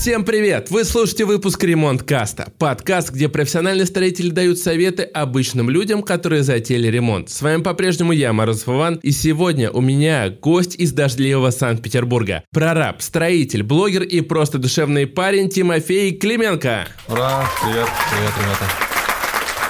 Всем 0.00 0.24
привет! 0.24 0.70
Вы 0.70 0.84
слушаете 0.84 1.26
выпуск 1.26 1.62
Ремонт 1.62 2.04
Каста. 2.04 2.50
Подкаст, 2.58 3.10
где 3.10 3.28
профессиональные 3.28 3.84
строители 3.84 4.30
дают 4.30 4.58
советы 4.58 5.02
обычным 5.02 5.68
людям, 5.68 6.02
которые 6.02 6.42
затеяли 6.42 6.86
ремонт. 6.86 7.28
С 7.28 7.42
вами 7.42 7.60
по-прежнему 7.60 8.12
я, 8.12 8.32
Мороз 8.32 8.66
Иван, 8.66 8.98
и 9.02 9.10
сегодня 9.10 9.70
у 9.70 9.82
меня 9.82 10.30
гость 10.30 10.74
из 10.76 10.94
дождливого 10.94 11.50
Санкт-Петербурга. 11.50 12.44
Прораб, 12.50 13.02
строитель, 13.02 13.62
блогер 13.62 14.02
и 14.02 14.22
просто 14.22 14.56
душевный 14.56 15.06
парень 15.06 15.50
Тимофей 15.50 16.12
Клименко. 16.12 16.88
Ура! 17.06 17.46
Привет, 17.60 17.88
привет, 18.10 18.32
ребята. 18.38 18.99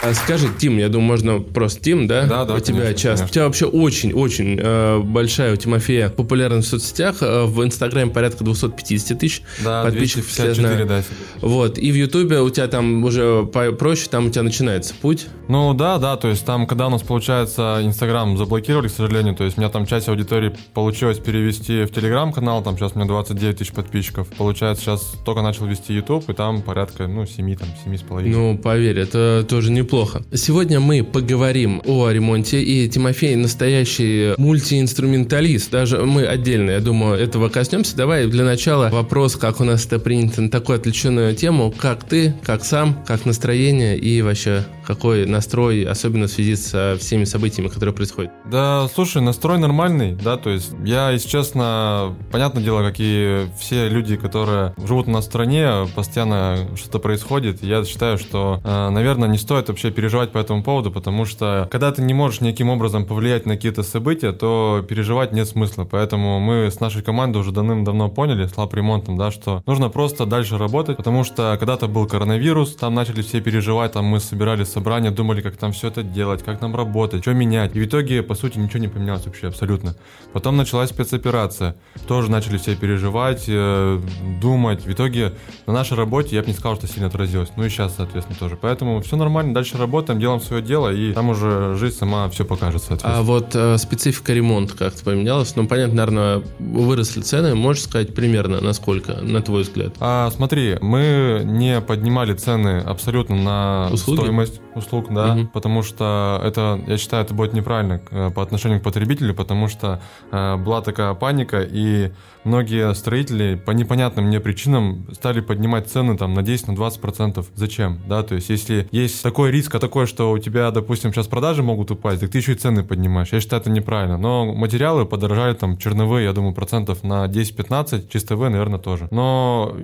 А 0.02 0.14
скажи, 0.14 0.48
Тим, 0.58 0.78
я 0.78 0.88
думаю, 0.88 1.08
можно 1.08 1.40
просто 1.40 1.82
Тим, 1.82 2.06
да? 2.06 2.24
Да, 2.24 2.46
да, 2.46 2.54
У 2.54 2.60
тебя 2.60 2.78
конечно, 2.78 2.94
часто. 2.94 3.08
конечно. 3.08 3.26
У 3.26 3.28
тебя 3.28 3.44
вообще 3.44 3.66
очень-очень 3.66 4.58
э, 4.58 4.98
большая 5.00 5.52
у 5.52 5.56
Тимофея 5.56 6.08
популярность 6.08 6.68
в 6.68 6.70
соцсетях. 6.70 7.16
Э, 7.20 7.44
в 7.44 7.62
Инстаграме 7.62 8.10
порядка 8.10 8.42
250 8.42 9.18
тысяч 9.18 9.42
Да, 9.62 9.84
подписчиков. 9.84 10.26
все 10.28 10.44
254, 10.44 10.86
знают. 10.86 11.06
да. 11.42 11.46
Вот, 11.46 11.76
и 11.76 11.92
в 11.92 11.94
Ютубе 11.94 12.40
у 12.40 12.48
тебя 12.48 12.66
там 12.68 13.04
уже 13.04 13.44
проще, 13.44 14.08
там 14.08 14.28
у 14.28 14.30
тебя 14.30 14.42
начинается 14.42 14.94
путь. 14.94 15.26
Ну 15.48 15.74
да, 15.74 15.98
да, 15.98 16.16
то 16.16 16.28
есть 16.28 16.46
там, 16.46 16.66
когда 16.66 16.86
у 16.86 16.90
нас, 16.90 17.02
получается, 17.02 17.80
Инстаграм 17.82 18.38
заблокировали, 18.38 18.88
к 18.88 18.92
сожалению, 18.92 19.34
то 19.34 19.44
есть 19.44 19.58
у 19.58 19.60
меня 19.60 19.68
там 19.70 19.84
часть 19.84 20.08
аудитории 20.08 20.56
получилось 20.72 21.18
перевести 21.18 21.82
в 21.84 21.90
Телеграм-канал, 21.92 22.62
там 22.62 22.78
сейчас 22.78 22.92
у 22.94 22.98
меня 22.98 23.06
29 23.06 23.58
тысяч 23.58 23.72
подписчиков. 23.72 24.28
Получается, 24.28 24.82
сейчас 24.82 25.02
только 25.26 25.42
начал 25.42 25.66
вести 25.66 25.92
Ютуб, 25.92 26.26
и 26.30 26.32
там 26.32 26.62
порядка, 26.62 27.06
ну, 27.06 27.26
7, 27.26 27.54
там, 27.56 27.68
7 27.84 27.96
с 27.98 28.02
половиной. 28.02 28.34
Ну, 28.34 28.56
поверь, 28.58 28.98
это 28.98 29.44
тоже 29.46 29.70
неплохо. 29.90 30.22
Сегодня 30.32 30.78
мы 30.78 31.02
поговорим 31.02 31.82
о 31.84 32.10
ремонте, 32.10 32.62
и 32.62 32.88
Тимофей 32.88 33.34
настоящий 33.34 34.34
мультиинструменталист. 34.38 35.68
Даже 35.72 35.98
мы 36.04 36.26
отдельно, 36.26 36.70
я 36.70 36.80
думаю, 36.80 37.18
этого 37.18 37.48
коснемся. 37.48 37.96
Давай 37.96 38.28
для 38.28 38.44
начала 38.44 38.88
вопрос, 38.90 39.34
как 39.34 39.60
у 39.60 39.64
нас 39.64 39.86
это 39.86 39.98
принято 39.98 40.42
на 40.42 40.48
такую 40.48 40.76
отвлеченную 40.76 41.34
тему. 41.34 41.74
Как 41.76 42.04
ты, 42.04 42.36
как 42.44 42.64
сам, 42.64 43.02
как 43.04 43.26
настроение 43.26 43.98
и 43.98 44.22
вообще 44.22 44.64
какой 44.86 45.24
настрой, 45.26 45.84
особенно 45.84 46.26
в 46.26 46.30
связи 46.30 46.56
со 46.56 46.96
всеми 46.98 47.24
событиями, 47.24 47.68
которые 47.68 47.94
происходят? 47.94 48.32
Да, 48.44 48.88
слушай, 48.92 49.22
настрой 49.22 49.58
нормальный, 49.58 50.16
да, 50.16 50.36
то 50.36 50.50
есть 50.50 50.72
я, 50.84 51.10
если 51.10 51.28
честно, 51.28 52.16
понятное 52.32 52.62
дело, 52.62 52.82
как 52.82 52.96
и 52.98 53.46
все 53.58 53.88
люди, 53.88 54.16
которые 54.16 54.74
живут 54.84 55.06
в 55.06 55.20
стране, 55.22 55.88
постоянно 55.94 56.68
что-то 56.76 56.98
происходит, 56.98 57.62
я 57.62 57.84
считаю, 57.84 58.18
что, 58.18 58.60
э, 58.64 58.90
наверное, 58.90 59.28
не 59.28 59.38
стоит 59.38 59.68
вообще 59.68 59.79
переживать 59.88 60.32
по 60.32 60.38
этому 60.38 60.62
поводу, 60.62 60.90
потому 60.90 61.24
что 61.24 61.68
когда 61.70 61.90
ты 61.92 62.02
не 62.02 62.12
можешь 62.12 62.40
никаким 62.42 62.68
образом 62.68 63.06
повлиять 63.06 63.46
на 63.46 63.56
какие-то 63.56 63.82
события, 63.82 64.32
то 64.32 64.84
переживать 64.86 65.32
нет 65.32 65.48
смысла, 65.48 65.86
поэтому 65.90 66.40
мы 66.40 66.70
с 66.70 66.80
нашей 66.80 67.02
командой 67.02 67.38
уже 67.38 67.52
давным-давно 67.52 68.10
поняли, 68.10 68.46
с 68.46 68.56
лап 68.56 68.74
ремонтом, 68.74 69.16
да, 69.16 69.30
что 69.30 69.62
нужно 69.66 69.88
просто 69.88 70.26
дальше 70.26 70.58
работать, 70.58 70.98
потому 70.98 71.24
что 71.24 71.56
когда-то 71.58 71.88
был 71.88 72.06
коронавирус, 72.06 72.76
там 72.76 72.94
начали 72.94 73.22
все 73.22 73.40
переживать, 73.40 73.92
там 73.92 74.04
мы 74.04 74.20
собирали 74.20 74.64
собрания, 74.64 75.10
думали, 75.10 75.40
как 75.40 75.56
там 75.56 75.72
все 75.72 75.88
это 75.88 76.02
делать, 76.02 76.42
как 76.42 76.60
нам 76.60 76.76
работать, 76.76 77.22
что 77.22 77.32
менять. 77.32 77.74
И 77.74 77.80
в 77.80 77.86
итоге, 77.86 78.22
по 78.22 78.34
сути, 78.34 78.58
ничего 78.58 78.80
не 78.80 78.88
поменялось 78.88 79.24
вообще 79.24 79.48
абсолютно. 79.48 79.96
Потом 80.32 80.56
началась 80.56 80.90
спецоперация. 80.90 81.76
Тоже 82.06 82.30
начали 82.30 82.58
все 82.58 82.76
переживать, 82.76 83.44
э, 83.48 84.00
думать. 84.40 84.84
В 84.84 84.92
итоге 84.92 85.32
на 85.66 85.72
нашей 85.72 85.96
работе 85.96 86.36
я 86.36 86.42
бы 86.42 86.48
не 86.48 86.54
сказал, 86.54 86.76
что 86.76 86.86
сильно 86.86 87.08
отразилось. 87.08 87.50
Ну 87.56 87.64
и 87.64 87.68
сейчас, 87.68 87.96
соответственно, 87.96 88.38
тоже. 88.38 88.56
Поэтому 88.60 89.00
все 89.00 89.16
нормально, 89.16 89.54
дальше 89.54 89.69
работаем, 89.78 90.18
делаем 90.20 90.40
свое 90.40 90.62
дело, 90.62 90.92
и 90.92 91.12
там 91.12 91.30
уже 91.30 91.74
жизнь 91.76 91.96
сама 91.96 92.28
все 92.30 92.44
покажет, 92.44 92.82
соответственно. 92.82 93.18
А 93.18 93.22
вот 93.22 93.54
э, 93.54 93.76
специфика 93.78 94.32
ремонта 94.32 94.76
как-то 94.76 95.04
поменялась? 95.04 95.54
Ну, 95.56 95.66
понятно, 95.66 95.94
наверное, 95.94 96.42
выросли 96.58 97.20
цены. 97.20 97.54
Можешь 97.54 97.84
сказать 97.84 98.14
примерно, 98.14 98.60
насколько, 98.60 99.14
на 99.14 99.42
твой 99.42 99.62
взгляд? 99.62 99.94
А, 100.00 100.30
смотри, 100.30 100.76
мы 100.80 101.42
не 101.44 101.80
поднимали 101.80 102.34
цены 102.34 102.80
абсолютно 102.80 103.36
на 103.36 103.88
Услуги? 103.92 104.20
стоимость 104.20 104.60
услуг, 104.74 105.06
да, 105.10 105.34
Мгм. 105.34 105.48
потому 105.48 105.82
что 105.82 106.40
это, 106.44 106.80
я 106.86 106.96
считаю, 106.96 107.24
это 107.24 107.34
будет 107.34 107.52
неправильно 107.52 108.00
э, 108.10 108.30
по 108.30 108.42
отношению 108.42 108.80
к 108.80 108.82
потребителю, 108.82 109.34
потому 109.34 109.68
что 109.68 110.00
э, 110.30 110.56
была 110.56 110.80
такая 110.80 111.14
паника, 111.14 111.60
и 111.62 112.12
многие 112.44 112.92
строители 112.94 113.54
по 113.54 113.72
непонятным 113.72 114.26
мне 114.26 114.40
причинам 114.40 115.06
стали 115.12 115.40
поднимать 115.40 115.88
цены 115.88 116.16
там 116.16 116.34
на 116.34 116.42
10, 116.42 116.68
на 116.68 116.76
20 116.76 117.00
процентов. 117.00 117.50
Зачем, 117.54 118.00
да, 118.08 118.22
то 118.22 118.34
есть 118.34 118.48
если 118.48 118.88
есть 118.90 119.22
такой 119.22 119.50
риск, 119.50 119.74
а 119.74 119.78
такой, 119.78 120.06
что 120.06 120.30
у 120.32 120.38
тебя, 120.38 120.70
допустим, 120.70 121.12
сейчас 121.12 121.26
продажи 121.26 121.62
могут 121.62 121.90
упасть, 121.90 122.20
так 122.20 122.30
ты 122.30 122.38
еще 122.38 122.52
и 122.52 122.56
цены 122.56 122.82
поднимаешь. 122.84 123.32
Я 123.32 123.40
считаю, 123.40 123.60
это 123.60 123.70
неправильно. 123.70 124.18
Но 124.18 124.52
материалы 124.54 125.06
подорожали 125.06 125.54
там 125.54 125.78
черновые, 125.78 126.24
я 126.24 126.32
думаю, 126.32 126.54
процентов 126.54 127.02
на 127.02 127.26
10-15, 127.26 128.08
чистовые, 128.08 128.50
наверное, 128.50 128.78
тоже. 128.78 129.08
Но 129.10 129.76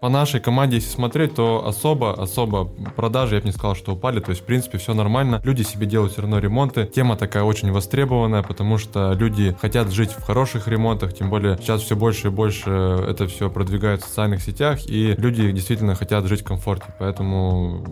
по 0.00 0.08
нашей 0.08 0.40
команде, 0.40 0.76
если 0.76 0.90
смотреть, 0.90 1.34
то 1.34 1.66
особо, 1.66 2.14
особо 2.20 2.64
продажи, 2.96 3.34
я 3.34 3.40
бы 3.40 3.46
не 3.46 3.52
сказал, 3.52 3.76
что 3.76 3.92
упали. 3.92 4.20
То 4.20 4.30
есть, 4.30 4.42
в 4.42 4.44
принципе, 4.44 4.78
все 4.78 4.94
нормально. 4.94 5.40
Люди 5.44 5.62
себе 5.62 5.86
делают 5.86 6.12
все 6.12 6.22
равно 6.22 6.38
ремонты. 6.38 6.86
Тема 6.86 7.16
такая 7.16 7.42
очень 7.42 7.70
востребованная, 7.70 8.42
потому 8.42 8.78
что 8.78 9.12
люди 9.12 9.56
хотят 9.60 9.92
жить 9.92 10.12
в 10.12 10.22
хороших 10.22 10.68
ремонтах. 10.68 11.14
Тем 11.14 11.28
более, 11.28 11.56
сейчас 11.58 11.82
все 11.82 11.96
больше 11.96 12.28
и 12.28 12.30
больше 12.30 12.70
это 12.70 13.26
все 13.26 13.50
продвигают 13.50 14.02
в 14.02 14.06
социальных 14.06 14.42
сетях. 14.42 14.80
И 14.86 15.14
люди 15.18 15.50
действительно 15.52 15.94
хотят 15.94 16.24
жить 16.26 16.40
в 16.40 16.44
комфорте. 16.44 16.86
Поэтому 16.98 17.84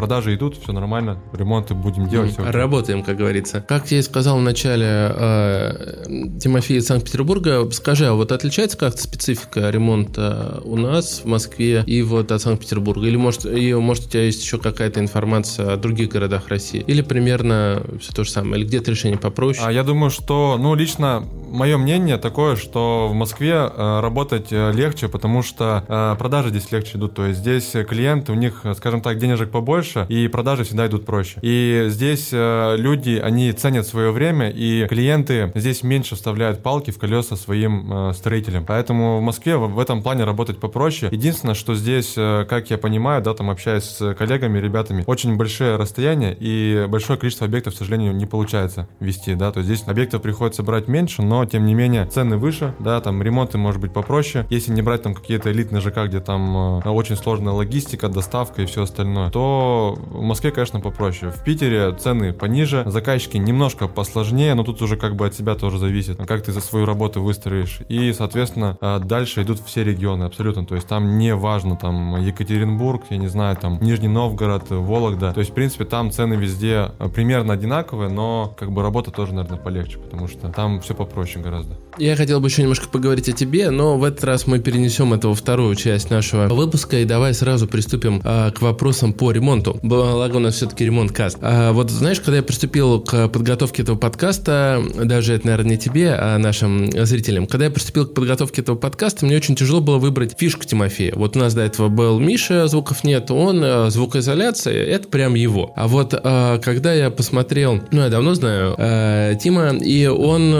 продажи 0.00 0.34
идут, 0.34 0.56
все 0.56 0.72
нормально. 0.72 1.18
Ремонты 1.34 1.74
будем 1.74 2.08
делать. 2.08 2.32
окей. 2.38 2.50
Работаем, 2.50 3.02
как 3.02 3.18
говорится. 3.18 3.60
Как 3.60 3.90
я 3.90 3.98
и 3.98 4.02
сказал 4.02 4.38
в 4.38 4.42
начале, 4.42 4.86
э, 4.86 6.04
Тимофей 6.40 6.78
из 6.78 6.86
Санкт-Петербурга, 6.86 7.70
скажи, 7.70 8.06
а 8.06 8.14
вот 8.14 8.32
отличается 8.32 8.78
как-то 8.78 9.02
специфика 9.02 9.68
ремонта 9.68 10.62
у 10.64 10.76
нас 10.76 11.20
в 11.22 11.26
Москве 11.26 11.84
и 11.86 12.00
вот 12.00 12.32
от 12.32 12.40
Санкт-Петербурга? 12.40 13.06
Или 13.06 13.16
может, 13.16 13.44
и, 13.44 13.74
может 13.74 14.06
у 14.06 14.08
тебя 14.08 14.22
есть 14.22 14.42
еще 14.42 14.56
какая-то 14.56 15.00
информация 15.00 15.74
о 15.74 15.76
других 15.76 16.08
городах 16.08 16.48
России? 16.48 16.82
Или 16.86 17.02
примерно 17.02 17.82
все 18.00 18.14
то 18.14 18.24
же 18.24 18.30
самое? 18.30 18.62
Или 18.62 18.68
где-то 18.68 18.92
решение 18.92 19.18
попроще? 19.18 19.62
А 19.66 19.70
я 19.70 19.82
думаю, 19.82 20.10
что, 20.10 20.56
ну, 20.58 20.74
лично 20.74 21.28
мое 21.50 21.76
мнение 21.76 22.16
такое, 22.16 22.56
что 22.56 23.08
в 23.10 23.14
Москве 23.14 23.52
э, 23.52 24.00
работать 24.00 24.48
э, 24.50 24.72
легче, 24.72 25.08
потому 25.08 25.42
что 25.42 25.84
э, 25.86 26.16
продажи 26.18 26.50
здесь 26.50 26.70
легче 26.72 26.96
идут. 26.96 27.14
То 27.14 27.26
есть 27.26 27.40
здесь 27.40 27.72
клиенты, 27.86 28.32
у 28.32 28.34
них, 28.34 28.60
э, 28.64 28.74
скажем 28.74 29.02
так, 29.02 29.18
денежек 29.18 29.50
побольше, 29.50 29.89
и 30.08 30.28
продажи 30.28 30.64
всегда 30.64 30.86
идут 30.86 31.04
проще. 31.06 31.38
И 31.42 31.86
здесь 31.88 32.30
э, 32.32 32.76
люди, 32.76 33.20
они 33.22 33.52
ценят 33.52 33.86
свое 33.86 34.10
время, 34.10 34.50
и 34.50 34.86
клиенты 34.86 35.52
здесь 35.54 35.82
меньше 35.82 36.14
вставляют 36.14 36.62
палки 36.62 36.90
в 36.90 36.98
колеса 36.98 37.36
своим 37.36 37.92
э, 37.92 38.12
строителям. 38.14 38.64
Поэтому 38.66 39.18
в 39.18 39.22
Москве 39.22 39.56
в, 39.56 39.68
в 39.68 39.78
этом 39.78 40.02
плане 40.02 40.24
работать 40.24 40.58
попроще. 40.58 41.10
Единственное, 41.12 41.54
что 41.54 41.74
здесь, 41.74 42.14
э, 42.16 42.46
как 42.48 42.70
я 42.70 42.78
понимаю, 42.78 43.22
да, 43.22 43.34
там 43.34 43.50
общаясь 43.50 43.84
с 43.84 44.14
коллегами, 44.14 44.58
ребятами, 44.58 45.04
очень 45.06 45.36
большие 45.36 45.76
расстояния 45.76 46.36
и 46.38 46.86
большое 46.88 47.18
количество 47.18 47.46
объектов, 47.46 47.74
к 47.74 47.76
сожалению, 47.76 48.14
не 48.14 48.26
получается 48.26 48.88
вести, 49.00 49.34
да, 49.34 49.52
то 49.52 49.60
есть 49.60 49.68
здесь 49.68 49.86
объектов 49.86 50.22
приходится 50.22 50.62
брать 50.62 50.88
меньше, 50.88 51.22
но 51.22 51.44
тем 51.44 51.66
не 51.66 51.74
менее 51.74 52.06
цены 52.06 52.36
выше, 52.36 52.74
да, 52.78 53.00
там 53.00 53.22
ремонты 53.22 53.58
может 53.58 53.80
быть 53.80 53.92
попроще. 53.92 54.46
Если 54.50 54.72
не 54.72 54.82
брать 54.82 55.02
там 55.02 55.14
какие-то 55.14 55.50
элитные 55.50 55.80
ЖК, 55.80 56.06
где 56.06 56.20
там 56.20 56.80
э, 56.84 56.88
очень 56.88 57.16
сложная 57.16 57.52
логистика, 57.52 58.08
доставка 58.08 58.62
и 58.62 58.66
все 58.66 58.82
остальное, 58.82 59.30
то 59.30 59.69
в 59.96 60.22
Москве, 60.22 60.50
конечно, 60.50 60.80
попроще. 60.80 61.32
В 61.32 61.42
Питере 61.44 61.92
цены 61.92 62.32
пониже, 62.32 62.84
заказчики 62.86 63.36
немножко 63.36 63.88
посложнее, 63.88 64.54
но 64.54 64.64
тут 64.64 64.82
уже 64.82 64.96
как 64.96 65.16
бы 65.16 65.26
от 65.26 65.34
себя 65.34 65.54
тоже 65.54 65.78
зависит, 65.78 66.18
как 66.26 66.42
ты 66.42 66.52
за 66.52 66.60
свою 66.60 66.86
работу 66.86 67.22
выстроишь. 67.22 67.80
И, 67.88 68.12
соответственно, 68.12 68.76
э, 68.80 69.00
дальше 69.04 69.42
идут 69.42 69.60
все 69.64 69.84
регионы 69.84 70.24
абсолютно, 70.24 70.64
то 70.64 70.74
есть 70.74 70.86
там 70.86 71.18
не 71.18 71.34
важно 71.34 71.76
там 71.76 72.20
Екатеринбург, 72.20 73.04
я 73.10 73.16
не 73.16 73.28
знаю, 73.28 73.56
там 73.56 73.78
Нижний 73.80 74.08
Новгород, 74.08 74.70
Вологда, 74.70 75.32
то 75.32 75.40
есть, 75.40 75.52
в 75.52 75.54
принципе, 75.54 75.84
там 75.84 76.10
цены 76.10 76.34
везде 76.34 76.92
э, 76.98 77.08
примерно 77.08 77.54
одинаковые, 77.54 78.10
но 78.10 78.54
как 78.58 78.72
бы 78.72 78.82
работа 78.82 79.10
тоже, 79.10 79.34
наверное, 79.34 79.58
полегче, 79.58 79.98
потому 79.98 80.28
что 80.28 80.48
там 80.48 80.80
все 80.80 80.94
попроще 80.94 81.42
гораздо. 81.42 81.76
Я 81.98 82.16
хотел 82.16 82.40
бы 82.40 82.48
еще 82.48 82.62
немножко 82.62 82.88
поговорить 82.88 83.28
о 83.28 83.32
тебе, 83.32 83.70
но 83.70 83.98
в 83.98 84.04
этот 84.04 84.24
раз 84.24 84.46
мы 84.46 84.58
перенесем 84.58 85.12
это 85.12 85.28
во 85.28 85.34
вторую 85.34 85.74
часть 85.74 86.10
нашего 86.10 86.48
выпуска, 86.48 86.98
и 86.98 87.04
давай 87.04 87.34
сразу 87.34 87.66
приступим 87.66 88.20
а, 88.24 88.50
к 88.50 88.62
вопросам 88.62 89.12
по 89.12 89.30
ремонту. 89.32 89.59
Благо 89.82 90.36
у 90.36 90.40
нас 90.40 90.54
все-таки 90.54 90.84
ремонт 90.84 91.12
каст. 91.12 91.38
А, 91.40 91.72
вот 91.72 91.90
знаешь, 91.90 92.20
когда 92.20 92.36
я 92.36 92.42
приступил 92.42 93.00
к 93.00 93.28
подготовке 93.28 93.82
этого 93.82 93.96
подкаста, 93.96 94.82
даже 94.94 95.34
это, 95.34 95.46
наверное, 95.46 95.72
не 95.72 95.78
тебе, 95.78 96.14
а 96.14 96.38
нашим 96.38 96.90
зрителям, 97.06 97.46
когда 97.46 97.66
я 97.66 97.70
приступил 97.70 98.06
к 98.06 98.14
подготовке 98.14 98.62
этого 98.62 98.76
подкаста, 98.76 99.26
мне 99.26 99.36
очень 99.36 99.56
тяжело 99.56 99.80
было 99.80 99.98
выбрать 99.98 100.36
фишку 100.38 100.64
Тимофея. 100.64 101.12
Вот 101.14 101.36
у 101.36 101.40
нас 101.40 101.54
до 101.54 101.62
этого 101.62 101.88
был 101.88 102.18
Миша, 102.18 102.66
звуков 102.68 103.04
нет, 103.04 103.30
он 103.30 103.62
э, 103.62 103.90
звукоизоляция, 103.90 104.84
это 104.84 105.08
прям 105.08 105.34
его. 105.34 105.72
А 105.76 105.88
вот 105.88 106.14
э, 106.14 106.60
когда 106.62 106.92
я 106.92 107.10
посмотрел, 107.10 107.80
ну, 107.90 108.02
я 108.02 108.08
давно 108.08 108.34
знаю 108.34 108.74
э, 108.78 109.34
Тима, 109.42 109.76
и 109.76 110.06
он 110.06 110.50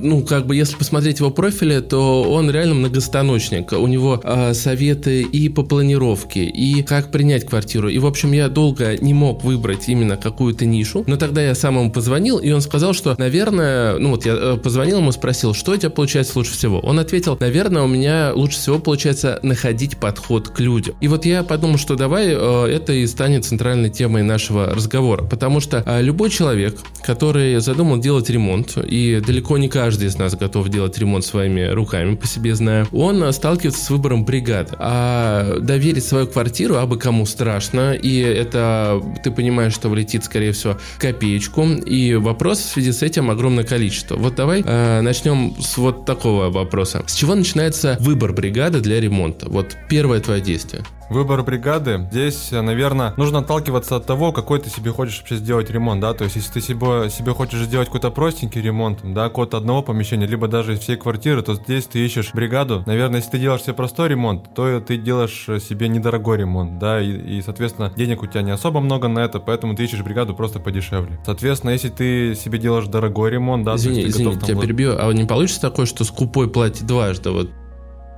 ну, 0.00 0.22
как 0.22 0.46
бы, 0.46 0.56
если 0.56 0.76
посмотреть 0.76 1.20
его 1.20 1.30
профили, 1.30 1.80
то 1.80 2.22
он 2.22 2.50
реально 2.50 2.74
многостаночник. 2.74 3.72
У 3.72 3.86
него 3.86 4.22
советы 4.52 5.22
и 5.22 5.48
по 5.48 5.62
планировке, 5.62 6.44
и 6.44 6.82
как 6.82 7.10
принять 7.10 7.46
квартиру. 7.46 7.90
В 8.00 8.06
общем, 8.10 8.32
я 8.32 8.48
долго 8.48 8.96
не 8.98 9.14
мог 9.14 9.44
выбрать 9.44 9.88
именно 9.88 10.16
какую-то 10.16 10.66
нишу, 10.66 11.04
но 11.06 11.16
тогда 11.16 11.42
я 11.42 11.54
сам 11.54 11.78
ему 11.78 11.90
позвонил, 11.90 12.38
и 12.38 12.50
он 12.50 12.60
сказал, 12.60 12.92
что, 12.92 13.14
наверное, 13.18 13.98
ну 13.98 14.10
вот 14.10 14.26
я 14.26 14.34
э, 14.34 14.56
позвонил 14.56 14.98
ему, 14.98 15.12
спросил, 15.12 15.54
что 15.54 15.72
у 15.72 15.76
тебя 15.76 15.90
получается 15.90 16.32
лучше 16.36 16.52
всего. 16.52 16.80
Он 16.80 16.98
ответил, 16.98 17.36
наверное, 17.40 17.82
у 17.82 17.86
меня 17.86 18.32
лучше 18.34 18.58
всего 18.58 18.78
получается 18.78 19.38
находить 19.42 19.96
подход 19.96 20.48
к 20.48 20.60
людям. 20.60 20.94
И 21.00 21.08
вот 21.08 21.24
я 21.24 21.42
подумал, 21.42 21.78
что 21.78 21.96
давай 21.96 22.28
э, 22.28 22.66
это 22.66 22.92
и 22.92 23.06
станет 23.06 23.44
центральной 23.44 23.90
темой 23.90 24.22
нашего 24.22 24.66
разговора, 24.66 25.24
потому 25.24 25.60
что 25.60 25.82
э, 25.84 26.02
любой 26.02 26.30
человек, 26.30 26.78
который 27.02 27.60
задумал 27.60 27.98
делать 27.98 28.28
ремонт, 28.30 28.76
и 28.76 29.22
далеко 29.24 29.58
не 29.58 29.68
каждый 29.68 30.08
из 30.08 30.16
нас 30.18 30.34
готов 30.34 30.68
делать 30.68 30.98
ремонт 30.98 31.24
своими 31.24 31.68
руками, 31.68 32.16
по 32.16 32.26
себе 32.26 32.54
знаю, 32.54 32.86
он 32.92 33.32
сталкивается 33.32 33.84
с 33.84 33.90
выбором 33.90 34.24
бригады. 34.24 34.74
А 34.78 35.58
доверить 35.60 36.04
свою 36.04 36.26
квартиру 36.26 36.76
абы 36.76 36.98
кому 36.98 37.26
страшно, 37.26 37.94
и 38.00 38.18
это 38.20 39.02
ты 39.22 39.30
понимаешь, 39.30 39.74
что 39.74 39.88
влетит, 39.88 40.24
скорее 40.24 40.52
всего, 40.52 40.78
копеечку, 40.98 41.66
и 41.66 42.14
вопросов 42.14 42.66
в 42.66 42.68
связи 42.70 42.92
с 42.92 43.02
этим 43.02 43.30
огромное 43.30 43.64
количество. 43.64 44.16
Вот 44.16 44.34
давай 44.34 44.62
э, 44.64 45.00
начнем 45.00 45.54
с 45.60 45.76
вот 45.76 46.04
такого 46.04 46.50
вопроса. 46.50 47.04
С 47.06 47.14
чего 47.14 47.34
начинается 47.34 47.96
выбор 48.00 48.32
бригады 48.32 48.80
для 48.80 49.00
ремонта? 49.00 49.48
Вот 49.48 49.76
первое 49.88 50.20
твое 50.20 50.40
действие. 50.40 50.84
Выбор 51.10 51.42
бригады. 51.42 52.06
Здесь, 52.12 52.52
наверное, 52.52 53.14
нужно 53.16 53.40
отталкиваться 53.40 53.96
от 53.96 54.06
того, 54.06 54.32
какой 54.32 54.60
ты 54.60 54.70
себе 54.70 54.92
хочешь 54.92 55.18
вообще 55.18 55.36
сделать 55.36 55.68
ремонт, 55.68 56.00
да, 56.00 56.14
то 56.14 56.22
есть 56.22 56.36
если 56.36 56.52
ты 56.52 56.60
себе, 56.60 57.10
себе 57.10 57.34
хочешь 57.34 57.60
сделать 57.62 57.88
какой-то 57.88 58.10
простенький 58.10 58.62
ремонт, 58.62 59.00
да, 59.02 59.28
какого-то 59.28 59.56
одного 59.56 59.82
помещения, 59.82 60.26
либо 60.26 60.46
даже 60.46 60.76
всей 60.76 60.96
квартиры, 60.96 61.42
то 61.42 61.54
здесь 61.54 61.86
ты 61.86 61.98
ищешь 61.98 62.32
бригаду. 62.32 62.84
Наверное, 62.86 63.18
если 63.18 63.32
ты 63.32 63.38
делаешь 63.40 63.62
себе 63.62 63.74
простой 63.74 64.08
ремонт, 64.08 64.54
то 64.54 64.80
ты 64.80 64.96
делаешь 64.96 65.46
себе 65.68 65.88
недорогой 65.88 66.38
ремонт, 66.38 66.78
да, 66.78 67.00
и, 67.00 67.10
и 67.10 67.42
соответственно, 67.42 67.92
денег 67.96 68.22
у 68.22 68.26
тебя 68.26 68.42
не 68.42 68.52
особо 68.52 68.80
много 68.80 69.08
на 69.08 69.18
это, 69.18 69.40
поэтому 69.40 69.74
ты 69.74 69.82
ищешь 69.82 70.02
бригаду 70.02 70.34
просто 70.34 70.60
подешевле. 70.60 71.18
Соответственно, 71.26 71.70
если 71.72 71.88
ты 71.88 72.36
себе 72.36 72.60
делаешь 72.60 72.86
дорогой 72.86 73.30
ремонт, 73.30 73.64
да, 73.64 73.74
извини, 73.74 74.02
то 74.02 74.08
извини, 74.10 74.24
готов, 74.26 74.44
тебя 74.44 74.54
там, 74.54 74.62
перебью, 74.62 74.96
а 74.96 75.12
не 75.12 75.24
получится 75.24 75.60
такое, 75.60 75.86
что 75.86 76.04
скупой 76.04 76.48
платит 76.48 76.86
дважды, 76.86 77.30
вот 77.30 77.50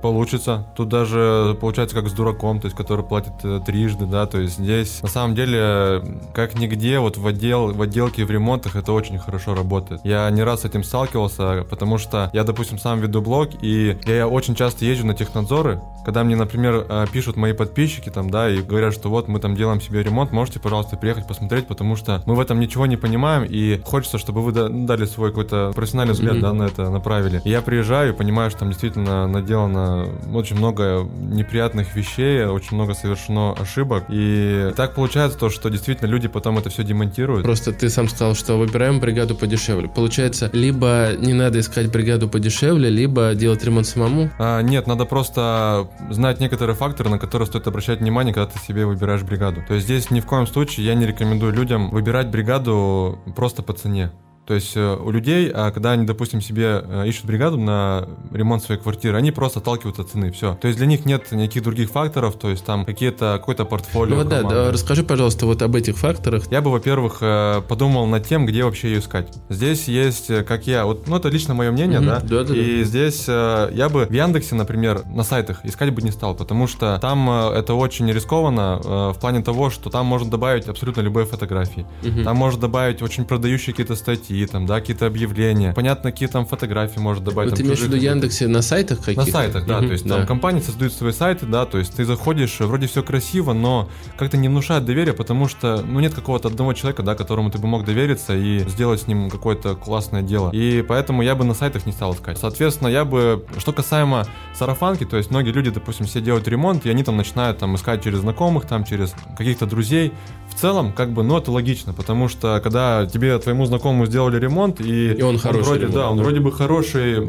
Получится. 0.03 0.65
Тут 0.75 0.89
даже 0.89 1.57
получается 1.61 1.95
как 1.95 2.09
с 2.09 2.11
дураком, 2.11 2.59
то 2.59 2.65
есть 2.65 2.75
который 2.75 3.05
платит 3.05 3.31
э, 3.43 3.61
трижды, 3.65 4.05
да, 4.05 4.25
то 4.25 4.37
есть 4.37 4.57
здесь 4.57 5.01
на 5.01 5.07
самом 5.07 5.33
деле 5.33 6.03
как 6.33 6.55
нигде 6.55 6.99
вот 6.99 7.15
в 7.15 7.25
отдел 7.25 7.71
в 7.71 7.81
отделке 7.81 8.25
в 8.25 8.29
ремонтах 8.29 8.75
это 8.75 8.91
очень 8.91 9.17
хорошо 9.17 9.55
работает. 9.55 10.01
Я 10.03 10.29
не 10.29 10.43
раз 10.43 10.63
с 10.63 10.65
этим 10.65 10.83
сталкивался, 10.83 11.65
потому 11.69 11.97
что 11.97 12.29
я, 12.33 12.43
допустим, 12.43 12.79
сам 12.79 12.99
веду 12.99 13.21
блог 13.21 13.51
и 13.61 13.97
я 14.05 14.27
очень 14.27 14.55
часто 14.55 14.83
езжу 14.83 15.05
на 15.05 15.13
технадзоры, 15.13 15.79
когда 16.03 16.25
мне, 16.25 16.35
например, 16.35 16.85
э, 16.89 17.05
пишут 17.09 17.37
мои 17.37 17.53
подписчики 17.53 18.09
там, 18.09 18.29
да, 18.29 18.49
и 18.49 18.61
говорят, 18.61 18.93
что 18.93 19.07
вот 19.07 19.29
мы 19.29 19.39
там 19.39 19.55
делаем 19.55 19.79
себе 19.79 20.03
ремонт, 20.03 20.33
можете, 20.33 20.59
пожалуйста, 20.59 20.97
приехать 20.97 21.27
посмотреть, 21.27 21.67
потому 21.67 21.95
что 21.95 22.21
мы 22.25 22.35
в 22.35 22.41
этом 22.41 22.59
ничего 22.59 22.85
не 22.87 22.97
понимаем 22.97 23.45
и 23.49 23.81
хочется, 23.85 24.17
чтобы 24.17 24.41
вы 24.41 24.51
дали 24.51 25.05
свой 25.05 25.29
какой-то 25.29 25.71
профессиональный 25.73 26.13
взгляд, 26.13 26.35
mm-hmm. 26.35 26.41
да, 26.41 26.53
на 26.53 26.63
это 26.63 26.89
направили. 26.89 27.41
И 27.45 27.49
я 27.49 27.61
приезжаю 27.61 28.13
и 28.13 28.17
понимаю, 28.17 28.49
что 28.49 28.59
там 28.59 28.69
действительно 28.69 29.27
наделано 29.27 29.92
очень 30.33 30.57
много 30.57 31.07
неприятных 31.19 31.95
вещей, 31.95 32.45
очень 32.45 32.75
много 32.75 32.93
совершено 32.93 33.53
ошибок. 33.53 34.05
И 34.09 34.71
так 34.75 34.95
получается 34.95 35.37
то, 35.37 35.49
что 35.49 35.69
действительно 35.69 36.07
люди 36.07 36.27
потом 36.27 36.57
это 36.57 36.69
все 36.69 36.83
демонтируют. 36.83 37.43
Просто 37.43 37.71
ты 37.71 37.89
сам 37.89 38.07
сказал, 38.07 38.35
что 38.35 38.57
выбираем 38.57 38.99
бригаду 38.99 39.35
подешевле. 39.35 39.87
Получается, 39.87 40.49
либо 40.53 41.11
не 41.17 41.33
надо 41.33 41.59
искать 41.59 41.91
бригаду 41.91 42.29
подешевле, 42.29 42.89
либо 42.89 43.33
делать 43.35 43.63
ремонт 43.63 43.87
самому? 43.87 44.29
А, 44.39 44.61
нет, 44.61 44.87
надо 44.87 45.05
просто 45.05 45.89
знать 46.09 46.39
некоторые 46.39 46.75
факторы, 46.75 47.09
на 47.09 47.19
которые 47.19 47.47
стоит 47.47 47.67
обращать 47.67 47.99
внимание, 47.99 48.33
когда 48.33 48.49
ты 48.51 48.59
себе 48.59 48.85
выбираешь 48.85 49.23
бригаду. 49.23 49.61
То 49.67 49.75
есть 49.75 49.85
здесь 49.85 50.11
ни 50.11 50.19
в 50.19 50.25
коем 50.25 50.47
случае 50.47 50.85
я 50.85 50.95
не 50.95 51.05
рекомендую 51.05 51.53
людям 51.53 51.89
выбирать 51.89 52.29
бригаду 52.29 53.19
просто 53.35 53.63
по 53.63 53.73
цене. 53.73 54.11
То 54.45 54.55
есть 54.55 54.73
э, 54.75 54.97
у 54.97 55.09
людей, 55.09 55.49
а, 55.53 55.71
когда 55.71 55.91
они, 55.91 56.05
допустим, 56.05 56.41
себе 56.41 56.83
э, 56.83 57.07
ищут 57.07 57.25
бригаду 57.25 57.57
на 57.57 58.09
ремонт 58.31 58.61
своей 58.61 58.79
квартиры, 58.79 59.17
они 59.17 59.31
просто 59.31 59.59
отталкиваются 59.59 60.01
от 60.01 60.09
цены, 60.09 60.31
все. 60.31 60.55
То 60.55 60.67
есть 60.67 60.77
для 60.77 60.87
них 60.87 61.05
нет 61.05 61.31
никаких 61.31 61.63
других 61.63 61.89
факторов, 61.89 62.35
то 62.35 62.49
есть 62.49 62.65
там 62.65 62.85
какие-то, 62.85 63.37
какое-то 63.37 63.63
портфолио. 63.63 64.17
Ну 64.17 64.23
да, 64.25 64.43
да, 64.43 64.71
расскажи, 64.71 65.03
пожалуйста, 65.03 65.45
вот 65.45 65.61
об 65.61 65.75
этих 65.77 65.97
факторах. 65.97 66.51
Я 66.51 66.61
бы, 66.61 66.71
во-первых, 66.71 67.19
э, 67.21 67.61
подумал 67.69 68.05
над 68.05 68.27
тем, 68.27 68.45
где 68.45 68.65
вообще 68.65 68.89
ее 68.89 68.99
искать. 68.99 69.31
Здесь 69.47 69.87
есть, 69.87 70.27
как 70.45 70.67
я, 70.67 70.85
вот, 70.85 71.07
ну 71.07 71.15
это 71.15 71.29
лично 71.29 71.53
мое 71.53 71.71
мнение, 71.71 71.99
угу, 71.99 72.07
да? 72.07 72.19
Да, 72.19 72.43
да. 72.43 72.53
И 72.53 72.79
да. 72.79 72.83
здесь 72.83 73.27
я 73.27 73.89
бы 73.89 74.05
в 74.05 74.11
Яндексе, 74.11 74.55
например, 74.55 75.03
на 75.05 75.23
сайтах 75.23 75.63
искать 75.63 75.93
бы 75.93 76.01
не 76.01 76.11
стал, 76.11 76.35
потому 76.35 76.67
что 76.67 76.99
там 77.01 77.29
это 77.29 77.75
очень 77.75 78.11
рискованно 78.11 79.13
в 79.13 79.17
плане 79.21 79.41
того, 79.41 79.69
что 79.69 79.89
там 79.89 80.05
можно 80.05 80.29
добавить 80.29 80.67
абсолютно 80.67 80.99
любые 80.99 81.25
фотографии. 81.25 81.85
Угу. 82.03 82.23
Там 82.23 82.35
можно 82.35 82.59
добавить 82.59 83.01
очень 83.01 83.23
продающие 83.23 83.73
какие-то 83.73 83.95
статьи, 83.95 84.32
статьи, 84.33 84.45
там, 84.45 84.65
да, 84.65 84.79
какие-то 84.79 85.05
объявления. 85.05 85.73
Понятно, 85.73 86.11
какие 86.11 86.27
там 86.27 86.45
фотографии 86.45 86.99
может 86.99 87.23
добавить. 87.23 87.51
Вот 87.51 87.57
ты 87.57 87.63
имеешь 87.63 87.79
в 87.79 87.83
виду 87.83 87.95
Яндексе 87.95 88.47
на 88.47 88.61
сайтах 88.61 88.99
каких-то? 88.99 89.25
На 89.25 89.31
сайтах, 89.31 89.65
да, 89.65 89.79
mm-hmm, 89.79 89.87
то 89.87 89.91
есть 89.91 90.07
да. 90.07 90.17
там 90.17 90.27
компании 90.27 90.61
создают 90.61 90.93
свои 90.93 91.11
сайты, 91.11 91.45
да, 91.45 91.65
то 91.65 91.77
есть 91.77 91.95
ты 91.95 92.05
заходишь, 92.05 92.59
вроде 92.59 92.87
все 92.87 93.03
красиво, 93.03 93.53
но 93.53 93.89
как-то 94.17 94.37
не 94.37 94.49
внушает 94.49 94.85
доверия, 94.85 95.13
потому 95.13 95.47
что, 95.47 95.83
ну, 95.87 95.99
нет 95.99 96.13
какого-то 96.13 96.47
одного 96.47 96.73
человека, 96.73 97.03
да, 97.03 97.15
которому 97.15 97.51
ты 97.51 97.57
бы 97.57 97.67
мог 97.67 97.85
довериться 97.85 98.35
и 98.35 98.59
сделать 98.69 99.01
с 99.01 99.07
ним 99.07 99.29
какое-то 99.29 99.75
классное 99.75 100.21
дело. 100.21 100.51
И 100.51 100.83
поэтому 100.87 101.21
я 101.21 101.35
бы 101.35 101.43
на 101.43 101.53
сайтах 101.53 101.85
не 101.85 101.91
стал 101.91 102.13
искать. 102.13 102.37
Соответственно, 102.37 102.87
я 102.89 103.05
бы, 103.05 103.45
что 103.57 103.71
касаемо 103.71 104.25
сарафанки, 104.57 105.05
то 105.05 105.17
есть 105.17 105.29
многие 105.29 105.51
люди, 105.51 105.69
допустим, 105.69 106.05
все 106.05 106.21
делают 106.21 106.47
ремонт, 106.47 106.85
и 106.85 106.89
они 106.89 107.03
там 107.03 107.17
начинают 107.17 107.59
там 107.59 107.75
искать 107.75 108.03
через 108.03 108.19
знакомых, 108.19 108.65
там 108.65 108.83
через 108.83 109.13
каких-то 109.37 109.65
друзей. 109.65 110.11
В 110.55 110.59
целом, 110.63 110.93
как 110.93 111.11
бы, 111.11 111.23
ну, 111.23 111.37
это 111.37 111.51
логично, 111.51 111.93
потому 111.93 112.29
что 112.29 112.61
когда 112.63 113.05
тебе, 113.05 113.37
твоему 113.39 113.65
знакомому 113.65 114.05
сделали 114.05 114.39
ремонт, 114.39 114.79
и, 114.79 115.11
и 115.11 115.21
он, 115.21 115.35
он 115.35 115.39
хороший 115.39 115.65
вроде, 115.65 115.81
ремонт, 115.81 115.95
да, 115.95 116.09
он 116.09 116.17
да. 116.17 116.23
вроде 116.23 116.39
бы 116.39 116.51
хороший 116.51 117.19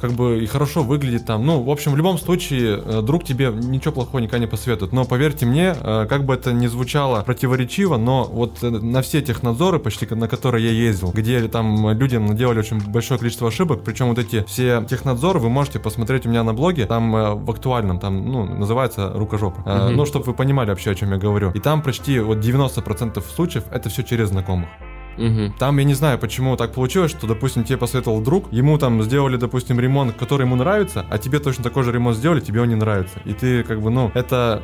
как 0.00 0.12
бы 0.12 0.42
и 0.42 0.46
хорошо 0.46 0.82
выглядит 0.82 1.26
там. 1.26 1.44
Ну, 1.44 1.62
в 1.62 1.70
общем, 1.70 1.92
в 1.92 1.96
любом 1.96 2.18
случае, 2.18 2.82
э, 2.84 3.02
друг 3.02 3.24
тебе 3.24 3.52
ничего 3.52 3.92
плохого 3.92 4.20
никогда 4.20 4.38
не 4.38 4.46
посоветует. 4.46 4.92
Но 4.92 5.04
поверьте 5.04 5.46
мне, 5.46 5.74
э, 5.78 6.06
как 6.08 6.24
бы 6.24 6.34
это 6.34 6.52
ни 6.52 6.66
звучало 6.66 7.22
противоречиво, 7.22 7.96
но 7.96 8.24
вот 8.24 8.62
э, 8.62 8.70
на 8.70 9.02
все 9.02 9.22
технадзоры, 9.22 9.78
почти 9.78 10.06
на 10.06 10.28
которые 10.28 10.64
я 10.66 10.72
ездил, 10.72 11.10
где 11.10 11.46
там 11.48 11.90
людям 11.90 12.26
наделали 12.26 12.60
очень 12.60 12.80
большое 12.80 13.18
количество 13.18 13.48
ошибок, 13.48 13.82
причем 13.84 14.08
вот 14.08 14.18
эти 14.18 14.44
все 14.44 14.84
технадзоры 14.88 15.40
вы 15.40 15.48
можете 15.48 15.78
посмотреть 15.78 16.26
у 16.26 16.28
меня 16.28 16.44
на 16.44 16.54
блоге, 16.54 16.86
там 16.86 17.12
в 17.12 17.50
актуальном, 17.50 17.98
там, 17.98 18.30
ну, 18.30 18.44
называется 18.44 19.12
рукожопа. 19.14 19.60
Угу. 19.60 19.96
Ну, 19.96 20.06
чтобы 20.06 20.26
вы 20.26 20.34
понимали 20.34 20.70
вообще, 20.70 20.90
о 20.90 20.94
чем 20.94 21.12
я 21.12 21.18
говорю. 21.18 21.50
И 21.52 21.60
там 21.60 21.82
почти 21.82 22.20
вот 22.20 22.38
90% 22.38 23.22
случаев 23.34 23.64
это 23.70 23.88
все 23.88 24.02
через 24.02 24.28
знакомых. 24.28 24.68
Угу. 25.18 25.54
Там 25.58 25.78
я 25.78 25.84
не 25.84 25.94
знаю, 25.94 26.18
почему 26.18 26.56
так 26.56 26.72
получилось, 26.72 27.10
что, 27.10 27.26
допустим, 27.26 27.64
тебе 27.64 27.78
посоветовал 27.78 28.20
друг, 28.20 28.52
ему 28.52 28.78
там 28.78 29.02
сделали, 29.02 29.36
допустим, 29.36 29.80
ремонт, 29.80 30.14
который 30.14 30.42
ему 30.42 30.56
нравится, 30.56 31.06
а 31.10 31.18
тебе 31.18 31.38
точно 31.38 31.64
такой 31.64 31.82
же 31.82 31.92
ремонт 31.92 32.16
сделали, 32.16 32.40
тебе 32.40 32.60
он 32.60 32.68
не 32.68 32.74
нравится. 32.74 33.20
И 33.24 33.32
ты 33.32 33.62
как 33.62 33.80
бы, 33.80 33.90
ну, 33.90 34.10
это 34.14 34.62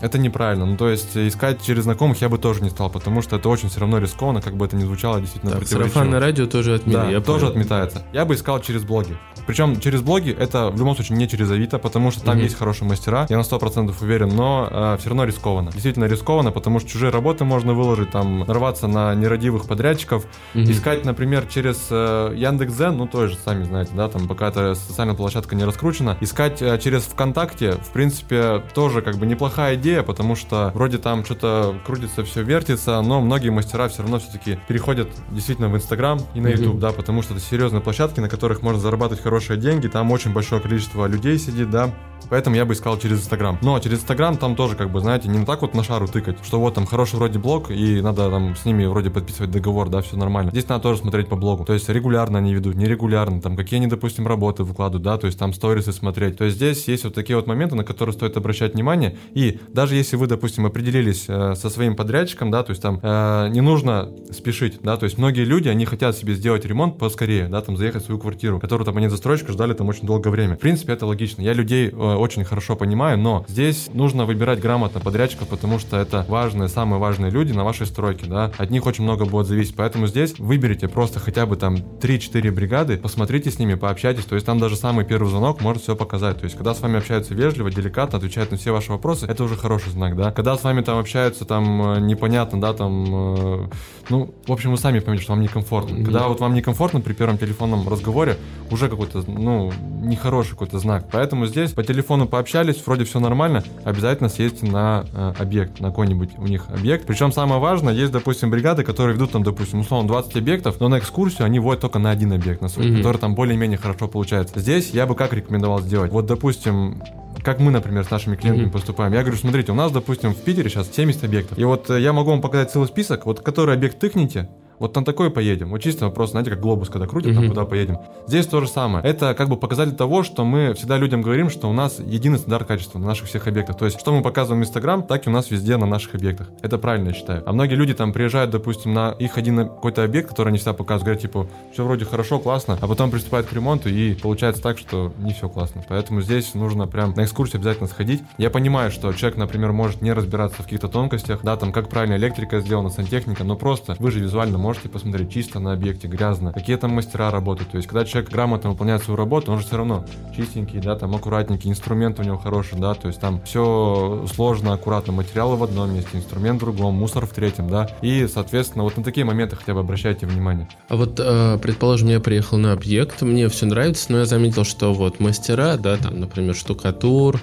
это 0.00 0.18
неправильно. 0.18 0.66
Ну, 0.66 0.76
то 0.76 0.88
есть 0.88 1.16
искать 1.16 1.62
через 1.62 1.84
знакомых 1.84 2.20
я 2.20 2.28
бы 2.28 2.38
тоже 2.38 2.62
не 2.62 2.70
стал, 2.70 2.90
потому 2.90 3.22
что 3.22 3.36
это 3.36 3.48
очень 3.48 3.68
все 3.68 3.80
равно 3.80 3.98
рискованно, 3.98 4.42
как 4.42 4.56
бы 4.56 4.66
это 4.66 4.76
ни 4.76 4.84
звучало 4.84 5.20
действительно 5.20 5.52
так, 5.52 5.66
сарафанное 5.66 6.20
радио 6.20 6.46
тоже 6.46 6.74
отменили. 6.74 7.00
Да, 7.00 7.10
я 7.10 7.20
тоже 7.20 7.46
понял. 7.46 7.52
отметается. 7.52 8.02
Я 8.12 8.24
бы 8.24 8.34
искал 8.34 8.60
через 8.60 8.84
блоги. 8.84 9.16
Причем 9.46 9.78
через 9.80 10.02
блоги 10.02 10.30
это 10.36 10.70
в 10.70 10.78
любом 10.78 10.94
случае 10.96 11.16
не 11.18 11.28
через 11.28 11.50
Авито, 11.50 11.78
потому 11.78 12.10
что 12.10 12.22
там 12.24 12.36
угу. 12.36 12.44
есть 12.44 12.56
хорошие 12.56 12.88
мастера, 12.88 13.26
я 13.28 13.36
на 13.36 13.42
100% 13.42 13.94
уверен, 14.00 14.28
но 14.28 14.68
э, 14.70 14.96
все 14.98 15.08
равно 15.08 15.24
рискованно. 15.24 15.70
Действительно 15.70 16.06
рискованно, 16.06 16.50
потому 16.50 16.80
что 16.80 16.90
чужие 16.90 17.10
работы 17.10 17.44
можно 17.44 17.72
выложить, 17.72 18.10
там, 18.10 18.40
нарваться 18.40 18.88
на 18.88 19.14
нерадивых 19.14 19.66
подрядчиков. 19.66 20.24
Угу. 20.54 20.64
Искать, 20.64 21.04
например, 21.04 21.46
через 21.46 21.86
э, 21.90 22.32
Яндекс.Зен, 22.36 22.96
ну, 22.96 23.06
тоже, 23.06 23.36
сами 23.36 23.64
знаете, 23.64 23.92
да, 23.94 24.08
там, 24.08 24.26
пока 24.26 24.48
эта 24.48 24.74
социальная 24.74 25.14
площадка 25.14 25.54
не 25.54 25.64
раскручена. 25.64 26.16
Искать 26.20 26.60
э, 26.60 26.78
через 26.82 27.02
ВКонтакте, 27.04 27.72
в 27.72 27.92
принципе, 27.92 28.62
тоже 28.74 29.00
как 29.00 29.16
бы 29.16 29.26
неплохая 29.26 29.76
идея, 29.76 29.85
потому 30.02 30.36
что 30.36 30.70
вроде 30.74 30.98
там 30.98 31.24
что-то 31.24 31.80
крутится, 31.84 32.24
все 32.24 32.42
вертится, 32.42 33.00
но 33.02 33.20
многие 33.20 33.50
мастера 33.50 33.88
все 33.88 34.02
равно 34.02 34.18
все-таки 34.18 34.58
переходят 34.68 35.08
действительно 35.30 35.68
в 35.68 35.76
Инстаграм 35.76 36.20
и 36.34 36.40
на 36.40 36.48
YouTube, 36.48 36.76
mm-hmm. 36.76 36.80
да, 36.80 36.92
потому 36.92 37.22
что 37.22 37.34
это 37.34 37.42
серьезные 37.42 37.80
площадки, 37.80 38.20
на 38.20 38.28
которых 38.28 38.62
можно 38.62 38.80
зарабатывать 38.80 39.22
хорошие 39.22 39.58
деньги, 39.58 39.88
там 39.88 40.10
очень 40.10 40.32
большое 40.32 40.60
количество 40.60 41.06
людей 41.06 41.38
сидит, 41.38 41.70
да, 41.70 41.90
Поэтому 42.30 42.56
я 42.56 42.64
бы 42.64 42.74
искал 42.74 42.98
через 42.98 43.18
Инстаграм. 43.18 43.58
Но 43.62 43.78
через 43.78 43.98
Инстаграм 43.98 44.36
там 44.36 44.56
тоже, 44.56 44.76
как 44.76 44.90
бы, 44.90 45.00
знаете, 45.00 45.28
не 45.28 45.44
так 45.44 45.62
вот 45.62 45.74
на 45.74 45.82
шару 45.82 46.08
тыкать, 46.08 46.38
что 46.44 46.60
вот 46.60 46.74
там 46.74 46.86
хороший 46.86 47.16
вроде 47.16 47.38
блог, 47.38 47.70
и 47.70 48.00
надо 48.00 48.30
там 48.30 48.56
с 48.56 48.64
ними 48.64 48.84
вроде 48.86 49.10
подписывать 49.10 49.50
договор, 49.50 49.88
да, 49.88 50.02
все 50.02 50.16
нормально. 50.16 50.50
Здесь 50.50 50.68
надо 50.68 50.82
тоже 50.82 51.00
смотреть 51.00 51.28
по 51.28 51.36
блогу. 51.36 51.64
То 51.64 51.72
есть 51.72 51.88
регулярно 51.88 52.38
они 52.38 52.54
ведут, 52.54 52.74
нерегулярно, 52.76 53.40
там 53.40 53.56
какие 53.56 53.78
они, 53.78 53.86
допустим, 53.86 54.26
работы 54.26 54.64
выкладывают, 54.64 55.02
да, 55.02 55.18
то 55.18 55.26
есть 55.26 55.38
там 55.38 55.52
сторисы 55.52 55.92
смотреть. 55.92 56.36
То 56.36 56.44
есть 56.44 56.56
здесь 56.56 56.88
есть 56.88 57.04
вот 57.04 57.14
такие 57.14 57.36
вот 57.36 57.46
моменты, 57.46 57.74
на 57.76 57.84
которые 57.84 58.12
стоит 58.12 58.36
обращать 58.36 58.74
внимание. 58.74 59.16
И 59.34 59.60
даже 59.72 59.94
если 59.94 60.16
вы, 60.16 60.26
допустим, 60.26 60.66
определились 60.66 61.26
э, 61.28 61.54
со 61.54 61.70
своим 61.70 61.96
подрядчиком, 61.96 62.50
да, 62.50 62.62
то 62.62 62.70
есть 62.70 62.82
там 62.82 63.00
э, 63.02 63.48
не 63.50 63.60
нужно 63.60 64.08
спешить, 64.30 64.78
да, 64.82 64.96
то 64.96 65.04
есть 65.04 65.18
многие 65.18 65.44
люди, 65.44 65.68
они 65.68 65.84
хотят 65.84 66.16
себе 66.16 66.34
сделать 66.34 66.64
ремонт 66.64 66.98
поскорее, 66.98 67.48
да, 67.48 67.60
там 67.60 67.76
заехать 67.76 68.02
в 68.02 68.06
свою 68.06 68.20
квартиру, 68.20 68.60
которую 68.60 68.84
там 68.84 68.96
они 68.96 69.08
застройщика 69.08 69.52
ждали 69.52 69.74
там 69.74 69.88
очень 69.88 70.06
долгое 70.06 70.30
время. 70.30 70.56
В 70.56 70.60
принципе, 70.60 70.92
это 70.92 71.06
логично. 71.06 71.42
Я 71.42 71.52
людей 71.52 71.88
э, 71.88 72.15
очень 72.18 72.44
хорошо 72.44 72.76
понимаю, 72.76 73.18
но 73.18 73.44
здесь 73.48 73.88
нужно 73.92 74.24
выбирать 74.24 74.60
грамотно 74.60 75.00
подрядчиков, 75.00 75.48
потому 75.48 75.78
что 75.78 75.96
это 75.96 76.24
важные, 76.28 76.68
самые 76.68 77.00
важные 77.00 77.30
люди 77.30 77.52
на 77.52 77.64
вашей 77.64 77.86
стройке, 77.86 78.26
да. 78.26 78.52
От 78.58 78.70
них 78.70 78.86
очень 78.86 79.04
много 79.04 79.24
будет 79.24 79.46
зависеть, 79.46 79.76
поэтому 79.76 80.06
здесь 80.06 80.38
выберите 80.38 80.88
просто 80.88 81.20
хотя 81.20 81.46
бы 81.46 81.56
там 81.56 81.76
3-4 81.76 82.50
бригады, 82.50 82.98
посмотрите 82.98 83.50
с 83.50 83.58
ними, 83.58 83.74
пообщайтесь, 83.74 84.24
то 84.24 84.34
есть 84.34 84.46
там 84.46 84.58
даже 84.58 84.76
самый 84.76 85.04
первый 85.04 85.28
звонок 85.28 85.60
может 85.60 85.82
все 85.82 85.96
показать, 85.96 86.38
то 86.38 86.44
есть 86.44 86.56
когда 86.56 86.74
с 86.74 86.80
вами 86.80 86.98
общаются 86.98 87.34
вежливо, 87.34 87.70
деликатно, 87.70 88.18
отвечают 88.18 88.50
на 88.50 88.56
все 88.56 88.72
ваши 88.72 88.90
вопросы, 88.90 89.26
это 89.26 89.44
уже 89.44 89.56
хороший 89.56 89.90
знак, 89.90 90.16
да. 90.16 90.32
Когда 90.32 90.56
с 90.56 90.64
вами 90.64 90.80
там 90.82 90.98
общаются 90.98 91.44
там 91.44 91.96
э, 91.96 92.00
непонятно, 92.00 92.60
да, 92.60 92.72
там, 92.72 93.64
э, 93.64 93.68
ну, 94.08 94.34
в 94.46 94.52
общем, 94.52 94.70
вы 94.70 94.76
сами 94.76 95.00
поймете, 95.00 95.24
что 95.24 95.32
вам 95.32 95.42
некомфортно. 95.42 96.04
Когда 96.04 96.28
вот 96.28 96.40
вам 96.40 96.54
некомфортно 96.54 97.00
при 97.00 97.12
первом 97.12 97.38
телефонном 97.38 97.88
разговоре, 97.88 98.36
уже 98.70 98.88
какой-то, 98.88 99.24
ну, 99.26 99.72
нехороший 100.02 100.52
какой-то 100.52 100.78
знак. 100.78 101.08
Поэтому 101.10 101.46
здесь 101.46 101.72
по 101.72 101.82
телефону 101.82 102.05
пообщались, 102.26 102.82
вроде 102.84 103.04
все 103.04 103.20
нормально, 103.20 103.62
обязательно 103.84 104.28
съездите 104.28 104.66
на 104.66 105.04
э, 105.12 105.32
объект, 105.38 105.80
на 105.80 105.88
какой-нибудь 105.88 106.30
у 106.38 106.46
них 106.46 106.66
объект. 106.68 107.06
Причем 107.06 107.32
самое 107.32 107.60
важное, 107.60 107.94
есть, 107.94 108.12
допустим, 108.12 108.50
бригады, 108.50 108.84
которые 108.84 109.14
ведут 109.14 109.32
там, 109.32 109.42
допустим, 109.42 109.80
условно 109.80 110.08
20 110.08 110.36
объектов, 110.36 110.76
но 110.80 110.88
на 110.88 110.98
экскурсию 110.98 111.46
они 111.46 111.58
водят 111.58 111.82
только 111.82 111.98
на 111.98 112.10
один 112.10 112.32
объект, 112.32 112.60
на 112.60 112.68
свой, 112.68 112.86
mm-hmm. 112.86 112.96
который 112.98 113.18
там 113.18 113.34
более-менее 113.34 113.78
хорошо 113.78 114.08
получается. 114.08 114.58
Здесь 114.60 114.90
я 114.90 115.06
бы 115.06 115.14
как 115.14 115.32
рекомендовал 115.32 115.80
сделать? 115.80 116.12
Вот, 116.12 116.26
допустим, 116.26 117.02
как 117.42 117.60
мы, 117.60 117.70
например, 117.70 118.04
с 118.04 118.10
нашими 118.10 118.34
клиентами 118.34 118.66
mm-hmm. 118.66 118.72
поступаем. 118.72 119.12
Я 119.12 119.20
говорю, 119.22 119.38
смотрите, 119.38 119.72
у 119.72 119.74
нас, 119.74 119.92
допустим, 119.92 120.34
в 120.34 120.38
Питере 120.38 120.68
сейчас 120.68 120.90
70 120.92 121.24
объектов. 121.24 121.58
И 121.58 121.64
вот 121.64 121.88
э, 121.90 122.00
я 122.00 122.12
могу 122.12 122.30
вам 122.30 122.40
показать 122.40 122.72
целый 122.72 122.88
список, 122.88 123.26
вот 123.26 123.40
который 123.40 123.74
объект 123.74 123.98
тыкните, 123.98 124.48
вот 124.78 124.94
на 124.94 125.04
такой 125.04 125.30
поедем. 125.30 125.70
Вот 125.70 125.82
чисто 125.82 126.06
вопрос, 126.06 126.30
знаете, 126.30 126.50
как 126.50 126.60
глобус, 126.60 126.88
когда 126.88 127.06
крутит, 127.06 127.32
mm-hmm. 127.32 127.34
там 127.34 127.48
куда 127.48 127.64
поедем. 127.64 127.98
Здесь 128.26 128.46
то 128.46 128.60
же 128.60 128.68
самое. 128.68 129.04
Это 129.04 129.34
как 129.34 129.48
бы 129.48 129.56
показатель 129.56 129.94
того, 129.94 130.22
что 130.22 130.44
мы 130.44 130.74
всегда 130.74 130.96
людям 130.96 131.22
говорим, 131.22 131.50
что 131.50 131.68
у 131.68 131.72
нас 131.72 131.98
единый 131.98 132.38
стандарт 132.38 132.66
качества 132.66 132.98
на 132.98 133.06
наших 133.06 133.28
всех 133.28 133.46
объектах. 133.46 133.76
То 133.76 133.84
есть, 133.84 133.98
что 134.00 134.12
мы 134.14 134.22
показываем 134.22 134.62
в 134.62 134.66
Инстаграм, 134.66 135.02
так 135.02 135.26
и 135.26 135.30
у 135.30 135.32
нас 135.32 135.50
везде 135.50 135.76
на 135.76 135.86
наших 135.86 136.14
объектах. 136.14 136.48
Это 136.62 136.78
правильно, 136.78 137.08
я 137.08 137.14
считаю. 137.14 137.42
А 137.46 137.52
многие 137.52 137.74
люди 137.74 137.94
там 137.94 138.12
приезжают, 138.12 138.50
допустим, 138.50 138.94
на 138.94 139.12
их 139.18 139.38
один 139.38 139.58
какой-то 139.58 140.04
объект, 140.04 140.28
который 140.28 140.48
они 140.48 140.58
всегда 140.58 140.72
показывают, 140.72 141.04
говорят, 141.04 141.22
типа, 141.22 141.46
все 141.72 141.84
вроде 141.84 142.04
хорошо, 142.04 142.38
классно, 142.38 142.78
а 142.80 142.86
потом 142.86 143.10
приступают 143.10 143.46
к 143.46 143.52
ремонту, 143.52 143.88
и 143.88 144.14
получается 144.14 144.62
так, 144.62 144.78
что 144.78 145.12
не 145.18 145.32
все 145.32 145.48
классно. 145.48 145.84
Поэтому 145.88 146.20
здесь 146.20 146.54
нужно 146.54 146.86
прям 146.86 147.14
на 147.14 147.24
экскурсию 147.24 147.58
обязательно 147.60 147.88
сходить. 147.88 148.22
Я 148.38 148.50
понимаю, 148.50 148.90
что 148.90 149.12
человек, 149.12 149.38
например, 149.38 149.72
может 149.72 150.02
не 150.02 150.12
разбираться 150.12 150.62
в 150.62 150.64
каких-то 150.64 150.88
тонкостях, 150.88 151.40
да, 151.42 151.56
там, 151.56 151.72
как 151.72 151.88
правильно 151.88 152.16
электрика 152.16 152.60
сделана, 152.60 152.90
сантехника, 152.90 153.44
но 153.44 153.56
просто 153.56 153.96
вы 153.98 154.10
же 154.10 154.20
визуально 154.20 154.58
можете 154.66 154.88
посмотреть 154.88 155.32
чисто 155.32 155.60
на 155.60 155.72
объекте, 155.72 156.08
грязно, 156.08 156.52
какие 156.52 156.76
там 156.76 156.90
мастера 156.90 157.30
работают. 157.30 157.70
То 157.70 157.76
есть, 157.76 157.88
когда 157.88 158.04
человек 158.04 158.30
грамотно 158.30 158.70
выполняет 158.70 159.02
свою 159.02 159.16
работу, 159.16 159.52
он 159.52 159.60
же 159.60 159.66
все 159.66 159.76
равно 159.76 160.04
чистенький, 160.36 160.80
да, 160.80 160.96
там 160.96 161.14
аккуратненький, 161.14 161.70
инструмент 161.70 162.18
у 162.18 162.24
него 162.24 162.36
хороший, 162.36 162.78
да, 162.78 162.94
то 162.94 163.06
есть 163.06 163.20
там 163.20 163.40
все 163.42 164.26
сложно, 164.34 164.72
аккуратно, 164.72 165.12
материалы 165.12 165.56
в 165.56 165.62
одном 165.62 165.94
месте, 165.94 166.10
инструмент 166.14 166.60
в 166.60 166.64
другом, 166.64 166.94
мусор 166.94 167.26
в 167.26 167.32
третьем, 167.32 167.70
да, 167.70 167.88
и, 168.02 168.26
соответственно, 168.26 168.82
вот 168.82 168.96
на 168.96 169.04
такие 169.04 169.24
моменты 169.24 169.54
хотя 169.54 169.72
бы 169.74 169.80
обращайте 169.80 170.26
внимание. 170.26 170.68
А 170.88 170.96
вот, 170.96 171.20
э, 171.22 171.58
предположим, 171.62 172.08
я 172.08 172.18
приехал 172.18 172.58
на 172.58 172.72
объект, 172.72 173.22
мне 173.22 173.48
все 173.48 173.66
нравится, 173.66 174.10
но 174.10 174.18
я 174.18 174.26
заметил, 174.26 174.64
что 174.64 174.92
вот 174.92 175.20
мастера, 175.20 175.76
да, 175.76 175.96
там, 175.96 176.18
например, 176.18 176.56
штукатур, 176.56 177.40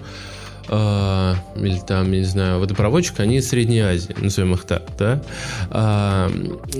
э, 0.67 1.33
или 1.55 1.79
там, 1.85 2.11
не 2.11 2.23
знаю, 2.23 2.59
водопроводчик, 2.59 3.19
они 3.19 3.37
из 3.37 3.49
Средней 3.49 3.79
Азии, 3.79 4.15
назовем 4.17 4.53
их 4.53 4.63
так, 4.63 4.83
да? 4.97 5.21
Э, 5.71 6.29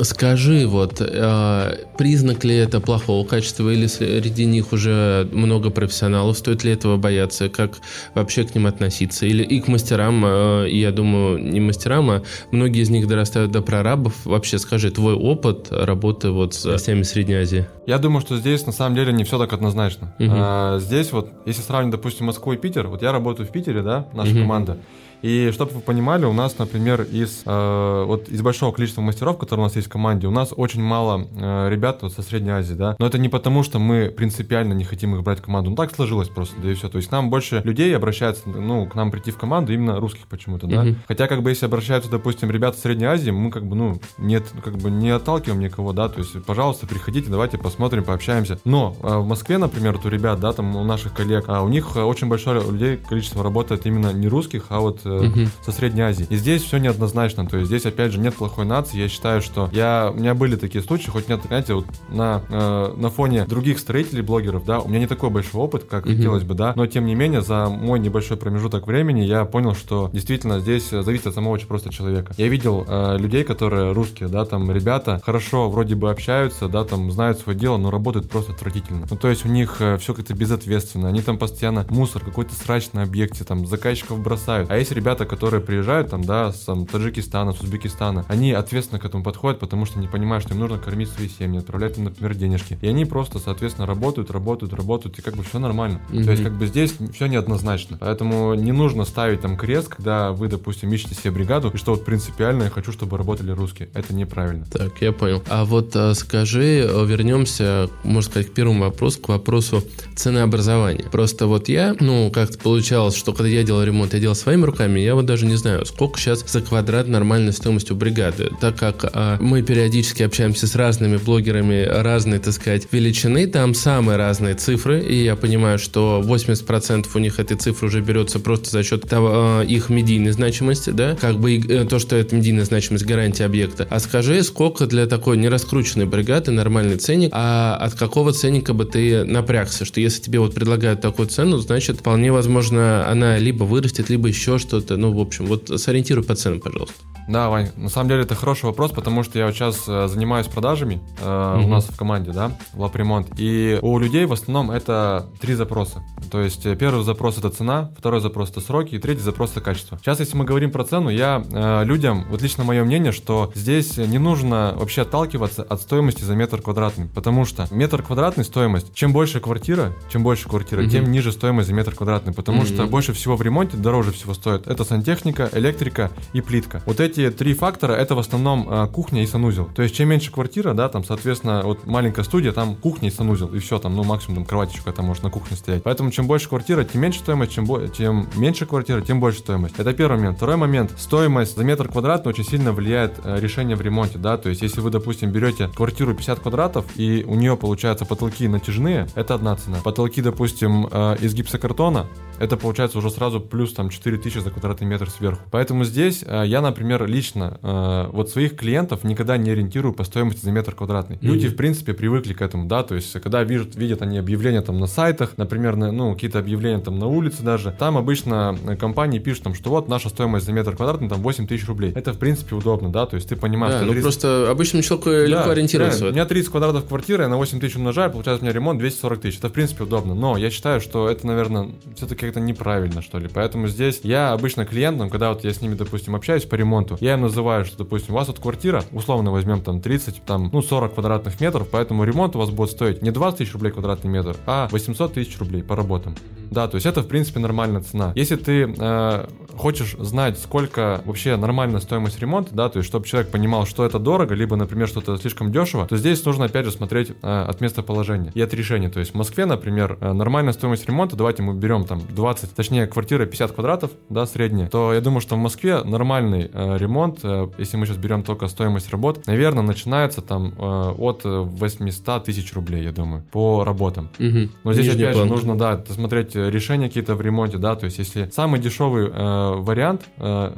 скажи, 0.03 0.67
вот, 0.67 1.01
э, 1.01 1.77
признак 1.97 2.43
ли 2.43 2.55
это 2.55 2.79
плохого 2.79 3.25
качества, 3.25 3.69
или 3.69 3.87
среди 3.87 4.45
них 4.45 4.73
уже 4.73 5.27
много 5.31 5.69
профессионалов, 5.69 6.37
стоит 6.37 6.63
ли 6.63 6.71
этого 6.71 6.97
бояться, 6.97 7.49
как 7.49 7.77
вообще 8.15 8.43
к 8.43 8.55
ним 8.55 8.67
относиться, 8.67 9.25
или 9.25 9.43
и 9.43 9.59
к 9.59 9.67
мастерам, 9.67 10.23
э, 10.25 10.67
я 10.69 10.91
думаю, 10.91 11.37
не 11.37 11.59
мастерам, 11.59 12.09
а 12.09 12.23
многие 12.51 12.81
из 12.81 12.89
них 12.89 13.07
дорастают 13.07 13.51
до 13.51 13.61
прорабов. 13.61 14.25
Вообще, 14.25 14.59
скажи, 14.59 14.91
твой 14.91 15.13
опыт 15.13 15.67
работы 15.71 16.29
вот 16.31 16.53
с 16.53 16.77
всеми 16.77 17.03
Средней 17.03 17.35
Азии? 17.35 17.65
Я 17.85 17.97
думаю, 17.97 18.21
что 18.21 18.37
здесь 18.37 18.65
на 18.65 18.71
самом 18.71 18.95
деле 18.95 19.11
не 19.11 19.23
все 19.23 19.37
так 19.37 19.51
однозначно. 19.53 20.13
Угу. 20.19 20.29
А, 20.29 20.79
здесь 20.79 21.11
вот, 21.11 21.29
если 21.45 21.61
сравнить, 21.61 21.91
допустим, 21.91 22.27
Москву 22.27 22.53
и 22.53 22.57
Питер, 22.57 22.87
вот 22.87 23.01
я 23.01 23.11
работаю 23.11 23.47
в 23.47 23.51
Питере, 23.51 23.72
да, 23.81 24.05
наша 24.13 24.31
угу. 24.31 24.41
команда, 24.41 24.77
и 25.23 25.51
чтобы 25.53 25.71
вы 25.71 25.79
понимали, 25.79 26.25
у 26.25 26.33
нас, 26.33 26.57
например, 26.59 27.03
из, 27.03 27.43
э, 27.45 28.03
вот 28.05 28.27
из 28.27 28.41
большого 28.41 28.73
количества 28.73 29.01
мастеров, 29.01 29.37
которые 29.37 29.63
у 29.63 29.67
нас 29.67 29.75
есть 29.77 29.87
в 29.87 29.89
команде, 29.89 30.27
у 30.27 30.31
нас 30.31 30.53
очень 30.53 30.83
мало 30.83 31.25
э, 31.33 31.69
ребят 31.69 31.99
вот, 32.01 32.11
со 32.11 32.21
Средней 32.21 32.51
Азии, 32.51 32.73
да. 32.73 32.97
Но 32.99 33.07
это 33.07 33.17
не 33.17 33.29
потому, 33.29 33.63
что 33.63 33.79
мы 33.79 34.09
принципиально 34.09 34.73
не 34.73 34.83
хотим 34.83 35.15
их 35.15 35.23
брать 35.23 35.39
в 35.39 35.43
команду. 35.43 35.69
Ну 35.69 35.77
так 35.77 35.95
сложилось 35.95 36.27
просто, 36.27 36.59
да 36.61 36.69
и 36.69 36.73
все. 36.73 36.89
То 36.89 36.97
есть 36.97 37.09
нам 37.09 37.29
больше 37.29 37.61
людей 37.63 37.95
обращаются, 37.95 38.49
ну, 38.49 38.85
к 38.85 38.95
нам 38.95 39.11
прийти 39.11 39.31
в 39.31 39.37
команду 39.37 39.73
именно 39.73 39.97
русских 39.97 40.27
почему-то, 40.27 40.67
да. 40.67 40.83
Mm-hmm. 40.83 40.95
Хотя, 41.07 41.27
как 41.27 41.41
бы, 41.41 41.51
если 41.51 41.67
обращаются, 41.67 42.11
допустим, 42.11 42.51
ребята 42.51 42.77
Средней 42.77 43.05
Азии, 43.05 43.31
мы 43.31 43.49
как 43.49 43.65
бы, 43.65 43.77
ну, 43.77 44.01
нет, 44.17 44.43
как 44.61 44.77
бы 44.77 44.91
не 44.91 45.09
отталкиваем 45.09 45.61
никого, 45.61 45.93
да. 45.93 46.09
То 46.09 46.19
есть, 46.19 46.43
пожалуйста, 46.43 46.85
приходите, 46.85 47.29
давайте 47.29 47.57
посмотрим, 47.57 48.03
пообщаемся. 48.03 48.59
Но 48.65 48.93
э, 49.01 49.17
в 49.19 49.25
Москве, 49.25 49.57
например, 49.57 49.93
вот 49.93 50.05
у 50.05 50.09
ребят, 50.09 50.41
да, 50.41 50.51
там 50.51 50.75
у 50.75 50.83
наших 50.83 51.13
коллег, 51.13 51.45
а 51.47 51.61
у 51.61 51.69
них 51.69 51.95
очень 51.95 52.27
большое 52.27 52.61
людей 52.61 52.97
количество 52.97 53.41
работает 53.41 53.85
именно 53.85 54.11
не 54.11 54.27
русских, 54.27 54.65
а 54.67 54.81
вот 54.81 54.99
угу. 55.21 55.47
со 55.65 55.71
Средней 55.71 56.01
Азии. 56.01 56.25
И 56.29 56.35
здесь 56.35 56.63
все 56.63 56.77
неоднозначно, 56.77 57.45
то 57.45 57.57
есть 57.57 57.67
здесь 57.67 57.85
опять 57.85 58.11
же 58.11 58.19
нет 58.19 58.35
плохой 58.35 58.65
нации. 58.65 58.97
Я 58.97 59.09
считаю, 59.09 59.41
что 59.41 59.69
я 59.71 60.11
у 60.13 60.19
меня 60.19 60.33
были 60.33 60.55
такие 60.55 60.83
случаи, 60.83 61.09
хоть 61.09 61.29
нет, 61.29 61.41
знаете, 61.47 61.73
вот 61.73 61.85
на 62.09 62.41
э, 62.49 62.93
на 62.95 63.09
фоне 63.09 63.45
других 63.45 63.79
строителей, 63.79 64.21
блогеров, 64.21 64.65
да, 64.65 64.79
у 64.79 64.87
меня 64.87 64.99
не 64.99 65.07
такой 65.07 65.29
большой 65.29 65.61
опыт, 65.61 65.83
как 65.83 66.05
угу. 66.05 66.15
хотелось 66.15 66.43
бы, 66.43 66.53
да, 66.53 66.73
но 66.75 66.85
тем 66.87 67.05
не 67.05 67.15
менее 67.15 67.41
за 67.41 67.67
мой 67.67 67.99
небольшой 67.99 68.37
промежуток 68.37 68.87
времени 68.87 69.21
я 69.21 69.45
понял, 69.45 69.75
что 69.75 70.09
действительно 70.13 70.59
здесь 70.59 70.89
зависит 70.89 71.27
от 71.27 71.35
самого 71.35 71.53
очень 71.53 71.67
просто 71.67 71.91
человека. 71.91 72.33
Я 72.37 72.47
видел 72.47 72.85
э, 72.87 73.17
людей, 73.17 73.43
которые 73.43 73.91
русские, 73.91 74.29
да, 74.29 74.45
там 74.45 74.71
ребята 74.71 75.21
хорошо 75.23 75.69
вроде 75.69 75.95
бы 75.95 76.09
общаются, 76.09 76.67
да, 76.67 76.83
там 76.83 77.11
знают 77.11 77.39
свое 77.39 77.57
дело, 77.57 77.77
но 77.77 77.91
работают 77.91 78.29
просто 78.29 78.53
отвратительно. 78.53 79.05
Ну 79.09 79.17
то 79.17 79.29
есть 79.29 79.45
у 79.45 79.49
них 79.49 79.77
э, 79.79 79.97
все 79.97 80.13
как-то 80.13 80.33
безответственно, 80.33 81.09
они 81.09 81.21
там 81.21 81.37
постоянно 81.37 81.85
мусор 81.89 82.23
какой-то 82.23 82.53
срач 82.55 82.91
на 82.93 83.03
объекте, 83.03 83.43
там 83.43 83.65
заказчиков 83.65 84.19
бросают. 84.19 84.69
А 84.69 84.77
есть 84.77 84.91
ребята, 85.03 85.25
которые 85.25 85.59
приезжают 85.59 86.11
там, 86.11 86.23
да, 86.23 86.53
с 86.53 86.59
там, 86.59 86.85
Таджикистана, 86.85 87.51
с 87.51 87.59
Узбекистана, 87.59 88.23
они 88.29 88.53
ответственно 88.53 89.01
к 89.01 89.05
этому 89.05 89.21
подходят, 89.21 89.59
потому 89.59 89.85
что 89.85 89.99
не 89.99 90.07
понимают, 90.07 90.45
что 90.45 90.53
им 90.53 90.61
нужно 90.61 90.77
кормить 90.77 91.09
свои 91.09 91.27
семьи, 91.27 91.59
отправлять 91.59 91.97
им, 91.97 92.05
например, 92.05 92.35
денежки. 92.35 92.77
И 92.81 92.87
они 92.87 93.03
просто, 93.03 93.39
соответственно, 93.39 93.85
работают, 93.85 94.31
работают, 94.31 94.73
работают, 94.73 95.19
и 95.19 95.21
как 95.21 95.35
бы 95.35 95.43
все 95.43 95.59
нормально. 95.59 95.99
Mm-hmm. 96.09 96.23
То 96.23 96.31
есть, 96.31 96.43
как 96.43 96.53
бы 96.53 96.67
здесь 96.67 96.93
все 97.13 97.25
неоднозначно. 97.25 97.97
Поэтому 97.99 98.53
не 98.53 98.71
нужно 98.71 99.03
ставить 99.03 99.41
там 99.41 99.57
крест, 99.57 99.89
когда 99.89 100.31
вы, 100.31 100.47
допустим, 100.47 100.93
ищете 100.93 101.15
себе 101.15 101.31
бригаду, 101.31 101.69
и 101.73 101.77
что 101.77 101.91
вот 101.91 102.05
принципиально 102.05 102.63
я 102.63 102.69
хочу, 102.69 102.93
чтобы 102.93 103.17
работали 103.17 103.51
русские. 103.51 103.89
Это 103.93 104.15
неправильно. 104.15 104.65
Так, 104.71 105.01
я 105.01 105.11
понял. 105.11 105.43
А 105.49 105.65
вот 105.65 105.93
а, 105.97 106.13
скажи, 106.13 106.89
вернемся, 107.05 107.89
можно 108.03 108.31
сказать, 108.31 108.51
к 108.51 108.53
первому 108.53 108.85
вопросу, 108.85 109.19
к 109.19 109.27
вопросу 109.27 109.83
ценообразования. 110.15 111.09
Просто 111.11 111.47
вот 111.47 111.67
я, 111.67 111.93
ну, 111.99 112.31
как-то 112.31 112.57
получалось, 112.57 113.17
что 113.17 113.33
когда 113.33 113.49
я 113.49 113.63
делал 113.63 113.83
ремонт, 113.83 114.13
я 114.13 114.19
делал 114.21 114.35
своими 114.35 114.63
руками, 114.63 114.82
я 114.87 115.15
вот 115.15 115.25
даже 115.25 115.45
не 115.45 115.55
знаю, 115.55 115.85
сколько 115.85 116.19
сейчас 116.19 116.43
за 116.47 116.61
квадрат 116.61 117.07
нормальной 117.07 117.53
стоимостью 117.53 117.95
бригады, 117.95 118.49
так 118.59 118.75
как 118.75 119.05
а, 119.13 119.37
мы 119.39 119.61
периодически 119.61 120.23
общаемся 120.23 120.67
с 120.67 120.75
разными 120.75 121.17
блогерами 121.17 121.83
разной, 121.83 122.39
так 122.39 122.53
сказать, 122.53 122.87
величины, 122.91 123.47
там 123.47 123.73
самые 123.73 124.17
разные 124.17 124.55
цифры, 124.55 125.01
и 125.01 125.23
я 125.23 125.35
понимаю, 125.35 125.79
что 125.79 126.23
80% 126.25 127.07
у 127.13 127.19
них 127.19 127.39
этой 127.39 127.57
цифры 127.57 127.87
уже 127.87 128.01
берется 128.01 128.39
просто 128.39 128.69
за 128.69 128.83
счет 128.83 129.07
того, 129.07 129.29
а, 129.31 129.61
их 129.61 129.89
медийной 129.89 130.31
значимости, 130.31 130.89
да, 130.89 131.15
как 131.15 131.39
бы 131.39 131.53
и, 131.53 131.67
э, 131.67 131.85
то, 131.85 131.99
что 131.99 132.15
это 132.15 132.35
медийная 132.35 132.65
значимость 132.65 133.05
гарантии 133.05 133.43
объекта. 133.43 133.87
А 133.89 133.99
скажи, 133.99 134.41
сколько 134.43 134.87
для 134.87 135.05
такой 135.07 135.37
нераскрученной 135.37 136.05
бригады 136.05 136.51
нормальный 136.51 136.97
ценник, 136.97 137.29
а 137.33 137.77
от 137.79 137.93
какого 137.95 138.33
ценника 138.33 138.73
бы 138.73 138.85
ты 138.85 139.23
напрягся, 139.23 139.85
что 139.85 139.99
если 139.99 140.21
тебе 140.21 140.39
вот 140.39 140.53
предлагают 140.53 141.01
такую 141.01 141.27
цену, 141.27 141.57
значит, 141.57 141.99
вполне 141.99 142.31
возможно, 142.31 143.07
она 143.07 143.37
либо 143.37 143.63
вырастет, 143.63 144.09
либо 144.09 144.27
еще 144.27 144.57
что 144.57 144.72
что-то. 144.73 144.97
Ну, 144.97 145.13
в 145.13 145.19
общем, 145.19 145.45
вот 145.45 145.69
сориентируй 145.79 146.23
по 146.23 146.35
ценам, 146.35 146.59
пожалуйста. 146.59 146.95
Да, 147.27 147.49
Вань, 147.49 147.69
на 147.77 147.89
самом 147.89 148.09
деле 148.09 148.23
это 148.23 148.35
хороший 148.35 148.65
вопрос, 148.65 148.91
потому 148.91 149.23
что 149.23 149.39
я 149.39 149.45
вот 149.45 149.55
сейчас 149.55 149.83
э, 149.87 150.07
занимаюсь 150.07 150.47
продажами 150.47 151.01
э, 151.21 151.25
mm-hmm. 151.25 151.63
у 151.63 151.67
нас 151.67 151.85
в 151.85 151.95
команде, 151.95 152.31
да, 152.31 152.51
в 152.73 152.81
Лапремонт. 152.81 153.29
И 153.37 153.79
у 153.81 153.97
людей 153.97 154.25
в 154.25 154.33
основном 154.33 154.71
это 154.71 155.29
три 155.39 155.53
запроса. 155.53 156.03
То 156.31 156.41
есть 156.41 156.65
э, 156.65 156.75
первый 156.75 157.03
запрос 157.03 157.37
это 157.37 157.49
цена, 157.49 157.91
второй 157.97 158.19
запрос 158.19 158.49
это 158.49 158.59
сроки, 158.59 158.95
и 158.95 158.99
третий 158.99 159.21
запрос 159.21 159.51
это 159.51 159.61
качество. 159.61 159.97
Сейчас, 159.99 160.19
если 160.19 160.35
мы 160.35 160.43
говорим 160.43 160.71
про 160.71 160.83
цену, 160.83 161.09
я 161.09 161.43
э, 161.49 161.85
людям, 161.85 162.25
вот 162.29 162.41
лично 162.41 162.65
мое 162.65 162.83
мнение, 162.83 163.13
что 163.13 163.51
здесь 163.55 163.95
не 163.97 164.17
нужно 164.17 164.73
вообще 164.75 165.03
отталкиваться 165.03 165.63
от 165.63 165.81
стоимости 165.81 166.23
за 166.23 166.35
метр 166.35 166.61
квадратный, 166.61 167.07
потому 167.07 167.45
что 167.45 167.67
метр 167.71 168.03
квадратный 168.03 168.43
стоимость, 168.43 168.93
чем 168.93 169.13
больше 169.13 169.39
квартира, 169.39 169.93
чем 170.11 170.23
больше 170.23 170.49
квартира, 170.49 170.81
mm-hmm. 170.81 170.89
тем 170.89 171.11
ниже 171.11 171.31
стоимость 171.31 171.69
за 171.69 171.73
метр 171.73 171.95
квадратный, 171.95 172.33
потому 172.33 172.63
mm-hmm. 172.63 172.73
что 172.73 172.85
больше 172.85 173.13
всего 173.13 173.37
в 173.37 173.41
ремонте 173.41 173.77
дороже 173.77 174.11
всего 174.11 174.33
стоит. 174.33 174.62
Это 174.67 174.83
сантехника, 174.83 175.49
электрика 175.53 176.11
и 176.33 176.41
плитка. 176.41 176.81
Вот 176.85 176.99
эти 176.99 177.29
три 177.29 177.53
фактора 177.53 177.93
это 177.93 178.15
в 178.15 178.19
основном 178.19 178.67
э, 178.69 178.87
кухня 178.87 179.23
и 179.23 179.27
санузел. 179.27 179.69
То 179.75 179.81
есть 179.81 179.95
чем 179.95 180.09
меньше 180.09 180.31
квартира, 180.31 180.73
да, 180.73 180.89
там, 180.89 181.03
соответственно, 181.03 181.61
вот 181.63 181.85
маленькая 181.85 182.23
студия, 182.23 182.51
там 182.51 182.75
кухня 182.75 183.09
и 183.09 183.11
санузел, 183.11 183.53
и 183.53 183.59
все, 183.59 183.79
там, 183.79 183.95
ну, 183.95 184.03
максимум 184.03 184.37
там 184.37 184.45
кровать 184.45 184.69
еще 184.71 184.79
какая-то 184.79 185.01
может 185.01 185.23
на 185.23 185.29
кухне 185.29 185.57
стоять. 185.57 185.83
Поэтому 185.83 186.11
чем 186.11 186.27
больше 186.27 186.49
квартира, 186.49 186.83
тем 186.83 187.01
меньше 187.01 187.19
стоимость, 187.19 187.51
чем, 187.53 187.65
бо- 187.65 187.87
тем 187.87 188.27
меньше 188.35 188.65
квартира, 188.65 189.01
тем 189.01 189.19
больше 189.19 189.39
стоимость. 189.39 189.75
Это 189.77 189.93
первый 189.93 190.17
момент. 190.17 190.37
Второй 190.37 190.57
момент. 190.57 190.91
Стоимость 190.97 191.55
за 191.57 191.63
метр 191.63 191.87
квадратный 191.87 192.29
очень 192.29 192.45
сильно 192.45 192.71
влияет 192.71 193.19
э, 193.23 193.39
решение 193.39 193.75
в 193.75 193.81
ремонте, 193.81 194.17
да, 194.17 194.37
то 194.37 194.49
есть 194.49 194.61
если 194.61 194.81
вы, 194.81 194.89
допустим, 194.89 195.31
берете 195.31 195.67
квартиру 195.67 196.13
50 196.13 196.39
квадратов, 196.39 196.85
и 196.95 197.23
у 197.27 197.35
нее, 197.35 197.57
получается, 197.57 198.05
потолки 198.05 198.47
натяжные, 198.47 199.07
это 199.15 199.35
одна 199.35 199.55
цена. 199.55 199.77
Потолки, 199.83 200.21
допустим, 200.21 200.87
э, 200.91 201.17
из 201.19 201.33
гипсокартона, 201.33 202.07
это 202.39 202.57
получается 202.57 202.97
уже 202.97 203.09
сразу 203.09 203.39
плюс 203.39 203.73
там 203.73 203.89
4000 203.89 204.39
за 204.39 204.49
квадратный 204.53 204.87
метр 204.87 205.09
сверху. 205.09 205.41
Поэтому 205.51 205.83
здесь 205.83 206.23
э, 206.25 206.43
я, 206.45 206.61
например, 206.61 207.05
лично 207.05 207.59
э, 207.61 208.09
вот 208.11 208.29
своих 208.29 208.55
клиентов 208.55 209.03
никогда 209.03 209.37
не 209.37 209.51
ориентирую 209.51 209.93
по 209.93 210.03
стоимости 210.03 210.43
за 210.43 210.51
метр 210.51 210.75
квадратный. 210.75 211.17
Mm-hmm. 211.17 211.27
Люди, 211.27 211.47
в 211.49 211.55
принципе, 211.55 211.93
привыкли 211.93 212.33
к 212.33 212.41
этому, 212.41 212.67
да, 212.67 212.83
то 212.83 212.95
есть 212.95 213.11
когда 213.21 213.43
видят, 213.43 213.75
видят 213.75 214.01
они 214.01 214.17
объявления 214.17 214.61
там 214.61 214.79
на 214.79 214.87
сайтах, 214.87 215.33
например, 215.37 215.75
на, 215.75 215.91
ну, 215.91 216.13
какие-то 216.13 216.39
объявления 216.39 216.79
там 216.79 216.99
на 216.99 217.07
улице 217.07 217.43
даже, 217.43 217.71
там 217.77 217.97
обычно 217.97 218.57
компании 218.79 219.19
пишут 219.19 219.43
там, 219.43 219.53
что 219.53 219.69
вот 219.69 219.87
наша 219.87 220.09
стоимость 220.09 220.45
за 220.45 220.53
метр 220.53 220.75
квадратный 220.75 221.09
там 221.09 221.21
8 221.21 221.47
тысяч 221.47 221.67
рублей. 221.67 221.91
Это, 221.95 222.13
в 222.13 222.19
принципе, 222.19 222.55
удобно, 222.55 222.91
да, 222.91 223.05
то 223.05 223.15
есть 223.15 223.29
ты 223.29 223.35
понимаешь, 223.35 223.73
да, 223.73 223.79
что 223.79 223.87
ну 223.87 223.91
30... 223.93 224.03
просто 224.03 224.51
обычному 224.51 224.83
человеку 224.83 225.09
да, 225.09 225.25
легко 225.25 225.49
ориентироваться. 225.49 225.99
Да, 226.01 226.07
у 226.07 226.11
меня 226.11 226.25
30 226.25 226.51
квадратов 226.51 226.85
квартиры, 226.85 227.23
я 227.23 227.29
на 227.29 227.37
8 227.37 227.59
тысяч 227.59 227.75
умножаю, 227.75 228.11
получается 228.11 228.43
у 228.43 228.45
меня 228.45 228.53
ремонт 228.53 228.79
240 228.79 229.21
тысяч. 229.21 229.37
Это, 229.39 229.49
в 229.49 229.53
принципе, 229.53 229.83
удобно, 229.83 230.13
но 230.15 230.37
я 230.37 230.49
считаю, 230.49 230.81
что 230.81 231.09
это, 231.09 231.25
наверное, 231.27 231.69
все-таки 231.95 232.25
как-то 232.25 232.39
неправильно, 232.39 233.01
что 233.01 233.19
ли. 233.19 233.29
Поэтому 233.33 233.67
здесь 233.67 234.01
я 234.03 234.33
обычно 234.43 234.65
клиентам, 234.65 235.09
когда 235.09 235.29
вот 235.29 235.45
я 235.45 235.53
с 235.53 235.61
ними, 235.61 235.73
допустим, 235.73 236.17
общаюсь 236.17 236.43
по 236.43 236.55
ремонту, 236.55 236.97
я 236.99 237.13
им 237.13 237.21
называю, 237.21 237.63
что, 237.63 237.77
допустим, 237.77 238.13
у 238.13 238.17
вас 238.17 238.27
вот 238.27 238.39
квартира, 238.39 238.83
условно 238.91 239.31
возьмем 239.31 239.61
там 239.61 239.79
30, 239.79 240.21
там, 240.25 240.49
ну, 240.51 240.61
40 240.61 240.95
квадратных 240.95 241.39
метров, 241.39 241.69
поэтому 241.71 242.03
ремонт 242.03 242.35
у 242.35 242.39
вас 242.39 242.49
будет 242.49 242.71
стоить 242.71 243.01
не 243.01 243.11
20 243.11 243.37
тысяч 243.37 243.53
рублей 243.53 243.71
квадратный 243.71 244.11
метр, 244.11 244.35
а 244.45 244.67
800 244.69 245.13
тысяч 245.13 245.39
рублей 245.39 245.63
по 245.63 245.77
работам. 245.77 246.17
Да, 246.51 246.67
то 246.67 246.75
есть 246.75 246.85
это, 246.85 247.01
в 247.01 247.07
принципе, 247.07 247.39
нормальная 247.39 247.81
цена. 247.81 248.11
Если 248.15 248.35
ты 248.35 248.73
э, 248.77 249.27
хочешь 249.57 249.95
знать, 249.99 250.39
сколько 250.39 251.01
вообще 251.05 251.35
нормальная 251.35 251.79
стоимость 251.79 252.19
ремонта, 252.19 252.53
да, 252.53 252.69
то 252.69 252.77
есть 252.77 252.89
чтобы 252.89 253.05
человек 253.05 253.31
понимал, 253.31 253.65
что 253.65 253.85
это 253.85 253.99
дорого, 253.99 254.33
либо, 254.33 254.55
например, 254.55 254.87
что-то 254.87 255.17
слишком 255.17 255.51
дешево, 255.51 255.87
то 255.87 255.97
здесь 255.97 256.23
нужно, 256.25 256.45
опять 256.45 256.65
же, 256.65 256.71
смотреть 256.71 257.11
э, 257.21 257.45
от 257.47 257.61
местоположения 257.61 258.31
и 258.33 258.41
от 258.41 258.53
решения. 258.53 258.89
То 258.89 258.99
есть 258.99 259.13
в 259.13 259.15
Москве, 259.15 259.45
например, 259.45 259.97
э, 259.99 260.13
нормальная 260.13 260.53
стоимость 260.53 260.85
ремонта, 260.87 261.15
давайте 261.15 261.43
мы 261.43 261.53
берем 261.53 261.85
там 261.85 262.01
20, 262.09 262.55
точнее, 262.55 262.87
квартира 262.87 263.25
50 263.25 263.51
квадратов, 263.51 263.91
да, 264.09 264.25
средняя, 264.25 264.69
то 264.69 264.93
я 264.93 265.01
думаю, 265.01 265.21
что 265.21 265.35
в 265.35 265.39
Москве 265.39 265.83
нормальный 265.83 266.49
э, 266.51 266.77
ремонт, 266.77 267.19
э, 267.23 267.47
если 267.57 267.77
мы 267.77 267.85
сейчас 267.85 267.97
берем 267.97 268.23
только 268.23 268.47
стоимость 268.47 268.89
работ, 268.89 269.25
наверное, 269.27 269.63
начинается 269.63 270.21
там 270.21 270.53
э, 270.57 270.91
от 270.97 271.21
800 271.23 272.23
тысяч 272.23 272.53
рублей, 272.53 272.83
я 272.83 272.91
думаю, 272.91 273.23
по 273.31 273.63
работам. 273.63 274.09
Угу. 274.19 274.49
Но 274.63 274.73
здесь, 274.73 274.87
Нижний 274.87 275.03
опять 275.03 275.15
план. 275.15 275.27
же, 275.27 275.33
нужно, 275.33 275.57
да, 275.57 275.83
смотреть 275.89 276.35
решения 276.49 276.87
какие-то 276.87 277.15
в 277.15 277.21
ремонте, 277.21 277.57
да, 277.57 277.75
то 277.75 277.85
есть 277.85 277.97
если 277.97 278.29
самый 278.29 278.59
дешевый 278.59 279.09
э, 279.09 279.53
вариант, 279.55 280.03
э, 280.17 280.53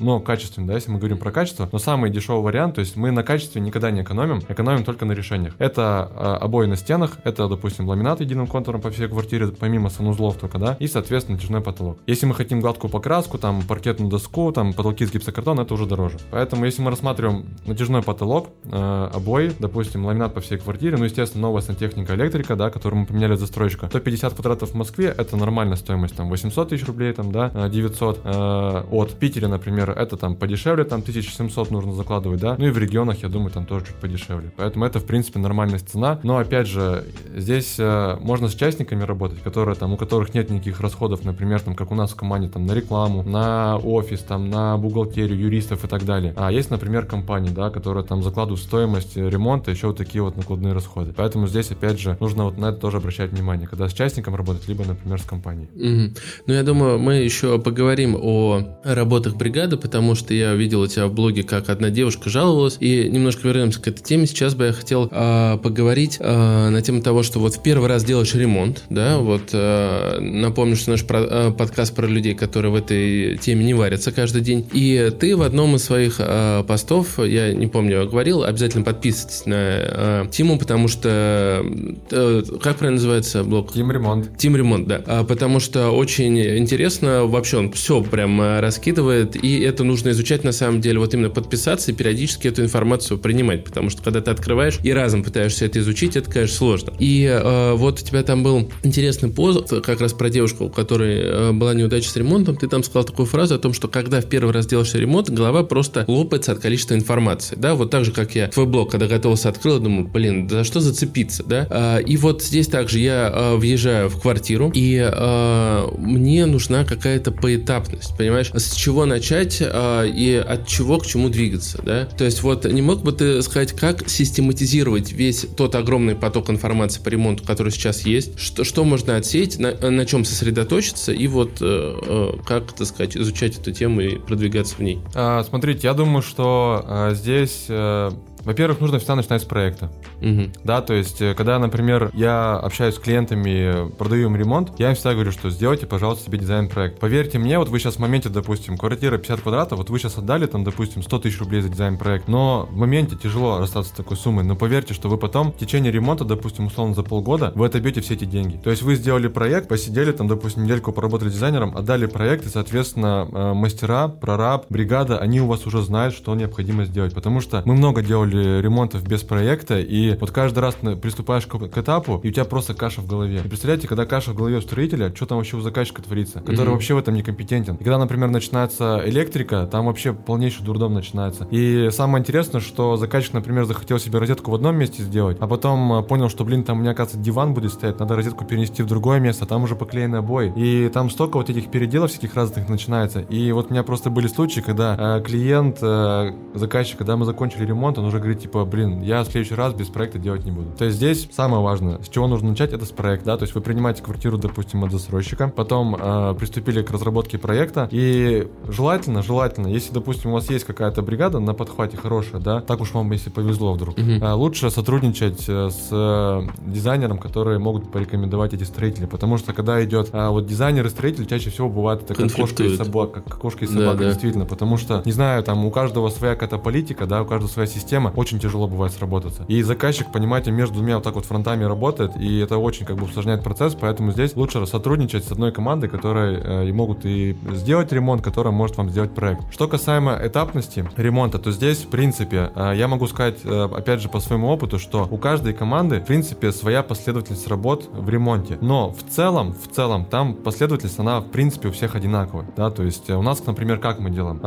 но 0.00 0.20
качественный, 0.20 0.68
да, 0.68 0.74
если 0.74 0.90
мы 0.90 0.98
говорим 0.98 1.18
про 1.18 1.30
качество, 1.30 1.68
но 1.70 1.78
самый 1.78 2.10
дешевый 2.10 2.42
вариант, 2.42 2.76
то 2.76 2.80
есть 2.80 2.96
мы 2.96 3.10
на 3.10 3.22
качестве 3.22 3.60
никогда 3.60 3.90
не 3.90 4.02
экономим, 4.02 4.42
экономим 4.48 4.84
только 4.84 5.04
на 5.04 5.12
решениях. 5.12 5.54
Это 5.58 6.10
э, 6.14 6.44
обои 6.44 6.66
на 6.66 6.76
стенах, 6.76 7.18
это, 7.24 7.48
допустим, 7.48 7.88
ламинат 7.88 8.20
единым 8.20 8.46
контуром 8.46 8.80
по 8.80 8.90
всей 8.90 9.08
квартире, 9.08 9.48
помимо 9.48 9.90
санузлов 9.90 10.36
только, 10.36 10.58
да, 10.58 10.76
и, 10.78 10.86
соответственно, 10.86 11.36
натяжной 11.36 11.60
потолок. 11.60 11.98
Если 12.06 12.26
мы 12.26 12.34
хотим 12.34 12.60
гладкую 12.60 12.90
покраску, 12.90 13.38
там, 13.38 13.62
паркетную 13.62 14.10
доску, 14.10 14.52
там, 14.52 14.72
потолки 14.72 15.04
из 15.04 15.12
гипсокартона, 15.12 15.62
это 15.62 15.74
уже 15.74 15.86
дороже. 15.86 16.18
Поэтому, 16.30 16.64
если 16.64 16.82
мы 16.82 16.90
рассматриваем 16.90 17.46
натяжной 17.66 18.02
потолок, 18.02 18.50
э, 18.64 19.10
обои, 19.12 19.52
допустим, 19.58 20.06
ламинат 20.06 20.34
по 20.34 20.40
всей 20.40 20.58
квартире, 20.58 20.96
ну, 20.96 21.04
естественно, 21.04 21.42
новая 21.42 21.62
сантехника, 21.62 22.14
электрика, 22.14 22.56
да, 22.56 22.70
которую 22.70 23.00
мы 23.00 23.06
поменяли 23.06 23.34
застройщика, 23.34 23.86
150 23.86 24.34
квадратов 24.34 24.70
в 24.70 24.74
Москве, 24.74 25.07
это 25.08 25.36
нормальная 25.36 25.76
стоимость, 25.76 26.16
там, 26.16 26.28
800 26.28 26.68
тысяч 26.70 26.86
рублей, 26.86 27.12
там, 27.12 27.32
да, 27.32 27.68
900. 27.68 28.20
Э, 28.24 28.82
от 28.90 29.12
Питера, 29.14 29.48
например, 29.48 29.90
это 29.90 30.16
там 30.16 30.36
подешевле, 30.36 30.84
там 30.84 31.00
1700 31.00 31.70
нужно 31.70 31.92
закладывать, 31.92 32.40
да, 32.40 32.56
ну 32.58 32.66
и 32.66 32.70
в 32.70 32.78
регионах, 32.78 33.22
я 33.22 33.28
думаю, 33.28 33.50
там 33.50 33.66
тоже 33.66 33.86
чуть 33.86 33.96
подешевле. 33.96 34.52
Поэтому 34.56 34.84
это, 34.84 34.98
в 35.00 35.04
принципе, 35.04 35.38
нормальная 35.38 35.78
цена. 35.78 36.18
Но, 36.22 36.38
опять 36.38 36.66
же, 36.66 37.04
здесь 37.34 37.76
э, 37.78 38.16
можно 38.20 38.48
с 38.48 38.54
частниками 38.54 39.02
работать, 39.02 39.42
которые 39.42 39.74
там, 39.76 39.92
у 39.92 39.96
которых 39.96 40.34
нет 40.34 40.50
никаких 40.50 40.80
расходов, 40.80 41.24
например, 41.24 41.60
там, 41.60 41.74
как 41.74 41.90
у 41.90 41.94
нас 41.94 42.12
в 42.12 42.16
команде, 42.16 42.48
там, 42.48 42.66
на 42.66 42.72
рекламу, 42.72 43.22
на 43.22 43.76
офис, 43.78 44.20
там, 44.20 44.50
на 44.50 44.76
бухгалтерию, 44.76 45.38
юристов 45.38 45.84
и 45.84 45.88
так 45.88 46.04
далее. 46.04 46.34
А 46.36 46.50
есть, 46.52 46.70
например, 46.70 47.06
компании, 47.06 47.50
да, 47.50 47.70
которые 47.70 48.04
там 48.04 48.22
закладывают 48.22 48.60
стоимость 48.60 49.16
ремонта, 49.16 49.70
еще 49.70 49.88
вот 49.88 49.96
такие 49.96 50.22
вот 50.22 50.36
накладные 50.36 50.72
расходы. 50.72 51.12
Поэтому 51.16 51.46
здесь, 51.46 51.70
опять 51.70 51.98
же, 51.98 52.16
нужно 52.20 52.44
вот 52.44 52.58
на 52.58 52.66
это 52.66 52.78
тоже 52.78 52.98
обращать 52.98 53.30
внимание, 53.32 53.66
когда 53.66 53.88
с 53.88 53.92
частником 53.92 54.34
работать, 54.34 54.68
либо, 54.68 54.84
например, 54.84 54.97
с 55.04 55.22
компанией. 55.22 55.68
Угу. 55.74 56.14
Ну, 56.46 56.54
я 56.54 56.62
думаю, 56.62 56.98
мы 56.98 57.14
еще 57.14 57.58
поговорим 57.58 58.16
о 58.20 58.78
работах 58.84 59.36
бригады, 59.36 59.76
потому 59.76 60.14
что 60.14 60.34
я 60.34 60.54
видел 60.54 60.82
у 60.82 60.86
тебя 60.86 61.06
в 61.06 61.12
блоге, 61.12 61.42
как 61.42 61.68
одна 61.68 61.90
девушка 61.90 62.30
жаловалась, 62.30 62.76
и 62.80 63.08
немножко 63.08 63.48
вернемся 63.48 63.80
к 63.80 63.88
этой 63.88 64.02
теме. 64.02 64.26
Сейчас 64.26 64.54
бы 64.54 64.66
я 64.66 64.72
хотел 64.72 65.08
э, 65.10 65.58
поговорить 65.62 66.18
э, 66.20 66.68
на 66.68 66.82
тему 66.82 67.02
того, 67.02 67.22
что 67.22 67.38
вот 67.38 67.54
в 67.54 67.62
первый 67.62 67.88
раз 67.88 68.04
делаешь 68.04 68.34
ремонт, 68.34 68.84
да, 68.90 69.18
вот 69.18 69.50
э, 69.52 70.18
напомню, 70.20 70.76
что 70.76 70.90
наш 70.90 71.04
про, 71.04 71.20
э, 71.20 71.50
подкаст 71.52 71.94
про 71.94 72.06
людей, 72.06 72.34
которые 72.34 72.72
в 72.72 72.74
этой 72.74 73.36
теме 73.38 73.64
не 73.64 73.74
варятся 73.74 74.12
каждый 74.12 74.42
день, 74.42 74.68
и 74.72 75.12
ты 75.18 75.36
в 75.36 75.42
одном 75.42 75.76
из 75.76 75.84
своих 75.84 76.16
э, 76.18 76.64
постов, 76.66 77.18
я 77.18 77.52
не 77.52 77.66
помню, 77.66 78.08
говорил, 78.08 78.44
обязательно 78.44 78.84
подписывайтесь 78.84 79.46
на 79.46 79.54
э, 79.54 80.24
Тиму, 80.30 80.58
потому 80.58 80.88
что, 80.88 81.64
э, 82.10 82.42
как 82.62 82.76
правильно 82.76 82.96
называется 82.96 83.44
блог? 83.44 83.72
Тим 83.72 83.90
Ремонт. 83.90 84.36
Тим 84.36 84.56
Ремонт, 84.56 84.87
да, 84.88 85.02
а, 85.06 85.24
потому 85.24 85.60
что 85.60 85.90
очень 85.90 86.40
интересно, 86.40 87.26
вообще 87.26 87.58
он 87.58 87.72
все 87.72 88.02
прям 88.02 88.40
э, 88.40 88.60
раскидывает, 88.60 89.36
и 89.42 89.60
это 89.60 89.84
нужно 89.84 90.10
изучать 90.10 90.44
на 90.44 90.52
самом 90.52 90.80
деле, 90.80 90.98
вот 90.98 91.14
именно 91.14 91.30
подписаться 91.30 91.92
и 91.92 91.94
периодически 91.94 92.48
эту 92.48 92.62
информацию 92.62 93.18
принимать, 93.18 93.64
потому 93.64 93.90
что 93.90 94.02
когда 94.02 94.20
ты 94.20 94.30
открываешь 94.30 94.78
и 94.82 94.90
разом 94.92 95.22
пытаешься 95.22 95.66
это 95.66 95.78
изучить, 95.80 96.16
это, 96.16 96.30
конечно, 96.30 96.56
сложно. 96.56 96.92
И 96.98 97.24
э, 97.24 97.74
вот 97.74 98.00
у 98.00 98.04
тебя 98.04 98.22
там 98.22 98.42
был 98.42 98.70
интересный 98.82 99.28
пост, 99.28 99.68
как 99.82 100.00
раз 100.00 100.14
про 100.14 100.30
девушку, 100.30 100.64
у 100.64 100.70
которой 100.70 101.20
э, 101.20 101.52
была 101.52 101.74
неудача 101.74 102.08
с 102.08 102.16
ремонтом, 102.16 102.56
ты 102.56 102.66
там 102.66 102.82
сказал 102.82 103.04
такую 103.04 103.26
фразу 103.26 103.54
о 103.54 103.58
том, 103.58 103.74
что 103.74 103.88
когда 103.88 104.20
в 104.20 104.26
первый 104.26 104.52
раз 104.52 104.66
делаешь 104.66 104.94
ремонт, 104.94 105.28
голова 105.28 105.62
просто 105.62 106.04
лопается 106.08 106.52
от 106.52 106.60
количества 106.60 106.94
информации, 106.94 107.56
да, 107.56 107.74
вот 107.74 107.90
так 107.90 108.06
же, 108.06 108.12
как 108.12 108.34
я 108.34 108.48
твой 108.48 108.66
блог, 108.66 108.90
когда 108.90 109.06
готовился 109.06 109.50
открыл, 109.50 109.78
думаю, 109.78 110.08
блин, 110.08 110.48
за 110.48 110.64
что 110.64 110.80
зацепиться, 110.80 111.44
да, 111.44 111.66
э, 111.98 112.02
и 112.04 112.16
вот 112.16 112.42
здесь 112.42 112.68
также 112.68 113.00
я 113.00 113.30
э, 113.32 113.56
въезжаю 113.56 114.08
в 114.08 114.18
квартиру, 114.18 114.70
и 114.78 114.96
э, 114.96 115.88
мне 115.98 116.46
нужна 116.46 116.84
какая-то 116.84 117.32
поэтапность, 117.32 118.16
понимаешь, 118.16 118.52
с 118.54 118.74
чего 118.76 119.06
начать 119.06 119.58
э, 119.60 120.08
и 120.08 120.34
от 120.34 120.68
чего 120.68 120.98
к 120.98 121.06
чему 121.06 121.30
двигаться, 121.30 121.82
да? 121.82 122.04
То 122.04 122.24
есть 122.24 122.44
вот 122.44 122.64
не 122.64 122.80
мог 122.80 123.02
бы 123.02 123.10
ты 123.10 123.42
сказать, 123.42 123.72
как 123.72 124.08
систематизировать 124.08 125.10
весь 125.10 125.46
тот 125.56 125.74
огромный 125.74 126.14
поток 126.14 126.48
информации 126.50 127.02
по 127.02 127.08
ремонту, 127.08 127.42
который 127.42 127.72
сейчас 127.72 128.06
есть, 128.06 128.38
что, 128.38 128.62
что 128.62 128.84
можно 128.84 129.16
отсеять, 129.16 129.58
на, 129.58 129.72
на 129.72 130.06
чем 130.06 130.24
сосредоточиться 130.24 131.12
и 131.12 131.26
вот 131.26 131.58
э, 131.60 131.96
э, 132.06 132.32
как, 132.46 132.72
так 132.72 132.86
сказать, 132.86 133.16
изучать 133.16 133.58
эту 133.58 133.72
тему 133.72 134.00
и 134.00 134.16
продвигаться 134.16 134.76
в 134.76 134.78
ней? 134.78 135.00
А, 135.12 135.42
смотрите, 135.42 135.88
я 135.88 135.94
думаю, 135.94 136.22
что 136.22 136.84
а, 136.86 137.14
здесь 137.14 137.66
а, 137.68 138.12
Во-первых, 138.44 138.80
нужно 138.80 138.98
всегда 138.98 139.16
начинать 139.16 139.42
с 139.42 139.44
проекта. 139.44 139.90
Мгм. 140.20 140.52
Да, 140.64 140.80
то 140.80 140.94
есть, 140.94 141.20
э, 141.20 141.34
когда, 141.34 141.58
например, 141.58 142.10
я 142.14 142.56
общаюсь 142.56 142.94
с 142.94 142.98
клиентами, 142.98 143.90
продаю 143.92 144.28
им 144.28 144.36
ремонт, 144.36 144.72
я 144.78 144.90
им 144.90 144.94
всегда 144.94 145.14
говорю, 145.14 145.32
что 145.32 145.50
сделайте, 145.50 145.86
пожалуйста, 145.86 146.26
себе 146.26 146.38
дизайн-проект. 146.38 146.98
Поверьте 146.98 147.38
мне, 147.38 147.58
вот 147.58 147.68
вы 147.68 147.78
сейчас 147.78 147.96
в 147.96 147.98
моменте, 147.98 148.28
допустим, 148.28 148.76
квартира 148.76 149.18
50 149.18 149.40
квадратов, 149.40 149.78
вот 149.78 149.90
вы 149.90 149.98
сейчас 149.98 150.18
отдали 150.18 150.46
там, 150.46 150.64
допустим, 150.64 151.02
100 151.02 151.18
тысяч 151.18 151.38
рублей 151.40 151.60
за 151.62 151.68
дизайн-проект, 151.68 152.28
но 152.28 152.68
в 152.70 152.76
моменте 152.76 153.16
тяжело 153.16 153.58
расстаться 153.58 153.92
с 153.92 153.96
такой 153.96 154.16
суммой, 154.16 154.44
но 154.44 154.56
поверьте, 154.56 154.94
что 154.94 155.08
вы 155.08 155.18
потом 155.18 155.52
в 155.52 155.58
течение 155.58 155.92
ремонта, 155.92 156.24
допустим, 156.24 156.66
условно 156.66 156.94
за 156.94 157.02
полгода, 157.02 157.52
вы 157.54 157.66
отобьете 157.66 158.00
все 158.00 158.14
эти 158.14 158.24
деньги. 158.24 158.56
То 158.56 158.70
есть 158.70 158.82
вы 158.82 158.94
сделали 158.94 159.28
проект, 159.28 159.68
посидели 159.68 160.12
там, 160.12 160.28
допустим, 160.28 160.64
недельку 160.64 160.92
поработали 160.92 161.30
дизайнером, 161.30 161.76
отдали 161.76 162.06
проект, 162.06 162.46
и, 162.46 162.48
соответственно, 162.48 163.28
э, 163.30 163.52
мастера, 163.54 164.08
прораб, 164.08 164.66
бригада, 164.68 165.18
они 165.18 165.40
у 165.40 165.46
вас 165.46 165.66
уже 165.66 165.82
знают, 165.82 166.14
что 166.14 166.34
необходимо 166.34 166.84
сделать. 166.84 167.14
Потому 167.14 167.40
что 167.40 167.62
мы 167.64 167.74
много 167.74 168.02
делали 168.02 168.27
ремонтов 168.36 169.02
без 169.06 169.22
проекта, 169.22 169.78
и 169.80 170.16
вот 170.18 170.30
каждый 170.30 170.60
раз 170.60 170.76
приступаешь 171.00 171.46
к, 171.46 171.58
к 171.58 171.78
этапу, 171.78 172.20
и 172.22 172.28
у 172.28 172.32
тебя 172.32 172.44
просто 172.44 172.74
каша 172.74 173.00
в 173.00 173.06
голове. 173.06 173.42
И 173.44 173.48
представляете, 173.48 173.88
когда 173.88 174.06
каша 174.06 174.32
в 174.32 174.34
голове 174.34 174.58
у 174.58 174.60
строителя, 174.60 175.12
что 175.14 175.26
там 175.26 175.38
вообще 175.38 175.56
у 175.56 175.60
заказчика 175.60 176.02
творится, 176.02 176.40
который 176.40 176.62
Мгм. 176.66 176.72
вообще 176.72 176.94
в 176.94 176.98
этом 176.98 177.14
некомпетентен. 177.14 177.74
И 177.76 177.84
когда, 177.84 177.98
например, 177.98 178.30
начинается 178.30 179.02
электрика, 179.04 179.66
там 179.70 179.86
вообще 179.86 180.12
полнейший 180.12 180.64
дурдом 180.64 180.94
начинается. 180.94 181.46
И 181.50 181.88
самое 181.90 182.20
интересное, 182.22 182.60
что 182.60 182.96
заказчик, 182.96 183.32
например, 183.34 183.64
захотел 183.64 183.98
себе 183.98 184.18
розетку 184.18 184.50
в 184.50 184.54
одном 184.54 184.76
месте 184.76 185.02
сделать, 185.02 185.36
а 185.40 185.46
потом 185.46 185.92
э, 185.94 186.02
понял, 186.02 186.28
что, 186.28 186.44
блин, 186.44 186.64
там 186.64 186.78
у 186.78 186.80
меня, 186.80 186.92
оказывается, 186.92 187.22
диван 187.24 187.54
будет 187.54 187.72
стоять, 187.72 187.98
надо 188.00 188.16
розетку 188.16 188.44
перенести 188.44 188.82
в 188.82 188.86
другое 188.86 189.20
место, 189.20 189.46
там 189.46 189.62
уже 189.62 189.76
поклеены 189.76 190.16
обои. 190.16 190.52
И 190.56 190.88
там 190.88 191.10
столько 191.10 191.36
вот 191.36 191.50
этих 191.50 191.70
переделов 191.70 192.10
всяких 192.10 192.34
разных 192.34 192.68
начинается. 192.68 193.20
И 193.20 193.52
вот 193.52 193.68
у 193.70 193.72
меня 193.72 193.82
просто 193.82 194.10
были 194.10 194.26
случаи, 194.26 194.60
когда 194.60 195.18
э, 195.18 195.22
клиент, 195.22 195.78
э, 195.82 196.32
заказчик, 196.54 196.98
когда 196.98 197.16
мы 197.16 197.24
закончили 197.24 197.64
ремонт, 197.64 197.98
он 197.98 198.04
уже 198.06 198.17
говорит, 198.18 198.40
типа, 198.40 198.64
блин, 198.64 199.02
я 199.02 199.22
в 199.22 199.26
следующий 199.26 199.54
раз 199.54 199.74
без 199.74 199.88
проекта 199.88 200.18
делать 200.18 200.44
не 200.44 200.50
буду. 200.50 200.70
То 200.76 200.84
есть 200.84 200.96
здесь 200.96 201.28
самое 201.32 201.62
важное, 201.62 202.00
с 202.02 202.08
чего 202.08 202.26
нужно 202.26 202.50
начать, 202.50 202.72
это 202.72 202.84
с 202.84 202.90
проекта, 202.90 203.26
да, 203.26 203.36
то 203.36 203.44
есть 203.44 203.54
вы 203.54 203.60
принимаете 203.60 204.02
квартиру, 204.02 204.38
допустим, 204.38 204.84
от 204.84 204.92
застройщика, 204.92 205.48
потом 205.54 205.96
э, 205.98 206.34
приступили 206.38 206.82
к 206.82 206.90
разработке 206.90 207.38
проекта, 207.38 207.88
и 207.90 208.48
желательно, 208.68 209.22
желательно, 209.22 209.66
если, 209.68 209.92
допустим, 209.92 210.30
у 210.30 210.34
вас 210.34 210.50
есть 210.50 210.64
какая-то 210.64 211.02
бригада 211.02 211.38
на 211.40 211.54
подхвате 211.54 211.96
хорошая, 211.96 212.40
да, 212.40 212.60
так 212.60 212.80
уж 212.80 212.92
вам, 212.92 213.10
если 213.12 213.30
повезло 213.30 213.72
вдруг, 213.72 213.98
Мгм. 213.98 214.18
а, 214.22 214.34
лучше 214.34 214.70
сотрудничать 214.70 215.44
э, 215.48 215.70
с 215.70 215.88
э, 215.90 216.42
дизайнером, 216.66 217.18
которые 217.18 217.58
могут 217.58 217.90
порекомендовать 217.90 218.54
эти 218.54 218.64
строители, 218.64 219.06
потому 219.06 219.38
что 219.38 219.52
когда 219.52 219.82
идет 219.84 220.10
а, 220.12 220.30
вот 220.30 220.46
дизайнер 220.46 220.86
и 220.86 220.90
строитель, 220.90 221.26
чаще 221.26 221.50
всего 221.50 221.68
бывает 221.68 222.02
это 222.02 222.14
как 222.14 222.32
кошка 222.32 222.64
и 222.64 222.76
собака, 222.76 223.20
как 223.20 223.38
кошка 223.38 223.64
и 223.64 223.68
собака, 223.68 223.98
да. 223.98 224.04
действительно, 224.10 224.44
потому 224.44 224.76
что, 224.76 225.02
не 225.04 225.12
знаю, 225.12 225.42
там 225.42 225.64
у 225.64 225.70
каждого 225.70 226.08
своя 226.08 226.34
какая-то 226.34 226.58
политика, 226.58 227.06
да, 227.06 227.22
у 227.22 227.26
каждого 227.26 227.50
своя 227.50 227.66
система, 227.66 228.07
очень 228.14 228.38
тяжело 228.38 228.66
бывает 228.66 228.92
сработаться. 228.92 229.44
И 229.48 229.62
заказчик, 229.62 230.10
понимаете, 230.12 230.50
между 230.50 230.74
двумя 230.74 230.96
вот 230.96 231.04
так 231.04 231.14
вот 231.14 231.24
фронтами 231.24 231.64
работает, 231.64 232.16
и 232.16 232.38
это 232.38 232.58
очень 232.58 232.86
как 232.86 232.96
бы 232.96 233.04
усложняет 233.04 233.42
процесс, 233.42 233.74
поэтому 233.74 234.12
здесь 234.12 234.36
лучше 234.36 234.64
сотрудничать 234.66 235.24
с 235.24 235.32
одной 235.32 235.52
командой, 235.52 235.88
которая 235.88 236.62
э, 236.64 236.68
и 236.68 236.72
могут 236.72 237.04
и 237.04 237.36
сделать 237.52 237.92
ремонт, 237.92 238.22
которая 238.22 238.52
может 238.52 238.76
вам 238.76 238.90
сделать 238.90 239.14
проект. 239.14 239.42
Что 239.52 239.68
касаемо 239.68 240.18
этапности 240.22 240.88
ремонта, 240.96 241.38
то 241.38 241.52
здесь, 241.52 241.78
в 241.78 241.88
принципе, 241.88 242.50
э, 242.54 242.72
я 242.76 242.88
могу 242.88 243.06
сказать, 243.06 243.38
э, 243.44 243.68
опять 243.74 244.00
же, 244.00 244.08
по 244.08 244.20
своему 244.20 244.48
опыту, 244.48 244.78
что 244.78 245.06
у 245.10 245.16
каждой 245.16 245.52
команды, 245.52 246.00
в 246.00 246.04
принципе, 246.04 246.52
своя 246.52 246.82
последовательность 246.82 247.48
работ 247.48 247.88
в 247.92 248.08
ремонте. 248.08 248.58
Но 248.60 248.90
в 248.90 249.02
целом, 249.10 249.52
в 249.54 249.74
целом, 249.74 250.04
там 250.04 250.34
последовательность, 250.34 250.98
она, 250.98 251.20
в 251.20 251.26
принципе, 251.30 251.68
у 251.68 251.72
всех 251.72 251.94
одинаковая, 251.94 252.46
да, 252.56 252.70
то 252.70 252.82
есть 252.82 253.08
у 253.10 253.22
нас, 253.22 253.44
например, 253.44 253.78
как 253.78 253.98
мы 253.98 254.10
делаем, 254.10 254.40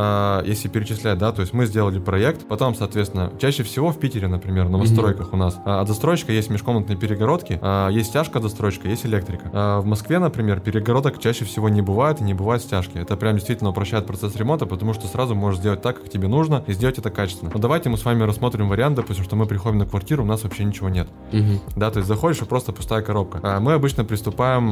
если 0.45 0.67
перечислять, 0.67 1.17
да, 1.17 1.32
то 1.32 1.41
есть 1.41 1.54
мы 1.54 1.65
сделали 1.65 2.00
проект, 2.00 2.47
потом, 2.47 2.76
соответственно, 2.76 3.32
чаще 3.39 3.50
всего 3.59 3.91
в 3.91 3.99
Питере, 3.99 4.27
например, 4.27 4.65
на 4.65 4.71
новостройках 4.71 5.33
у 5.33 5.37
нас, 5.37 5.59
а, 5.65 5.81
от 5.81 5.87
застройщика 5.87 6.31
есть 6.31 6.49
межкомнатные 6.49 6.97
перегородки, 6.97 7.59
а, 7.61 7.89
есть 7.89 8.09
стяжка 8.09 8.37
от 8.39 8.43
застройщика, 8.43 8.87
есть 8.87 9.05
электрика. 9.05 9.49
А, 9.53 9.81
В 9.81 9.85
Москве, 9.85 10.19
например, 10.19 10.59
перегородок 10.59 11.19
чаще 11.19 11.45
всего 11.45 11.69
не 11.69 11.81
бывает 11.81 12.21
и 12.21 12.23
не 12.23 12.33
бывает 12.33 12.61
стяжки. 12.61 12.97
Это 12.97 13.17
прям 13.17 13.35
действительно 13.35 13.69
упрощает 13.71 14.05
процесс 14.07 14.35
ремонта, 14.35 14.65
потому 14.65 14.93
что 14.93 15.07
сразу 15.07 15.35
можешь 15.35 15.59
сделать 15.59 15.81
так, 15.81 16.01
как 16.01 16.09
тебе 16.09 16.27
нужно, 16.27 16.63
и 16.67 16.73
сделать 16.73 16.97
это 16.97 17.09
качественно. 17.09 17.51
Но 17.53 17.59
давайте 17.59 17.89
мы 17.89 17.97
с 17.97 18.05
вами 18.05 18.23
рассмотрим 18.23 18.69
вариант, 18.69 18.95
допустим, 18.95 19.23
что 19.23 19.35
мы 19.35 19.45
приходим 19.45 19.77
на 19.77 19.85
квартиру, 19.85 20.23
у 20.23 20.25
нас 20.25 20.43
вообще 20.43 20.63
ничего 20.63 20.89
нет. 20.89 21.07
Мгм. 21.31 21.59
Да, 21.75 21.91
то 21.91 21.99
есть 21.99 22.07
заходишь 22.07 22.41
и 22.41 22.45
просто 22.45 22.71
пустая 22.71 23.01
коробка. 23.01 23.59
Мы 23.59 23.73
обычно 23.73 24.05
приступаем 24.05 24.71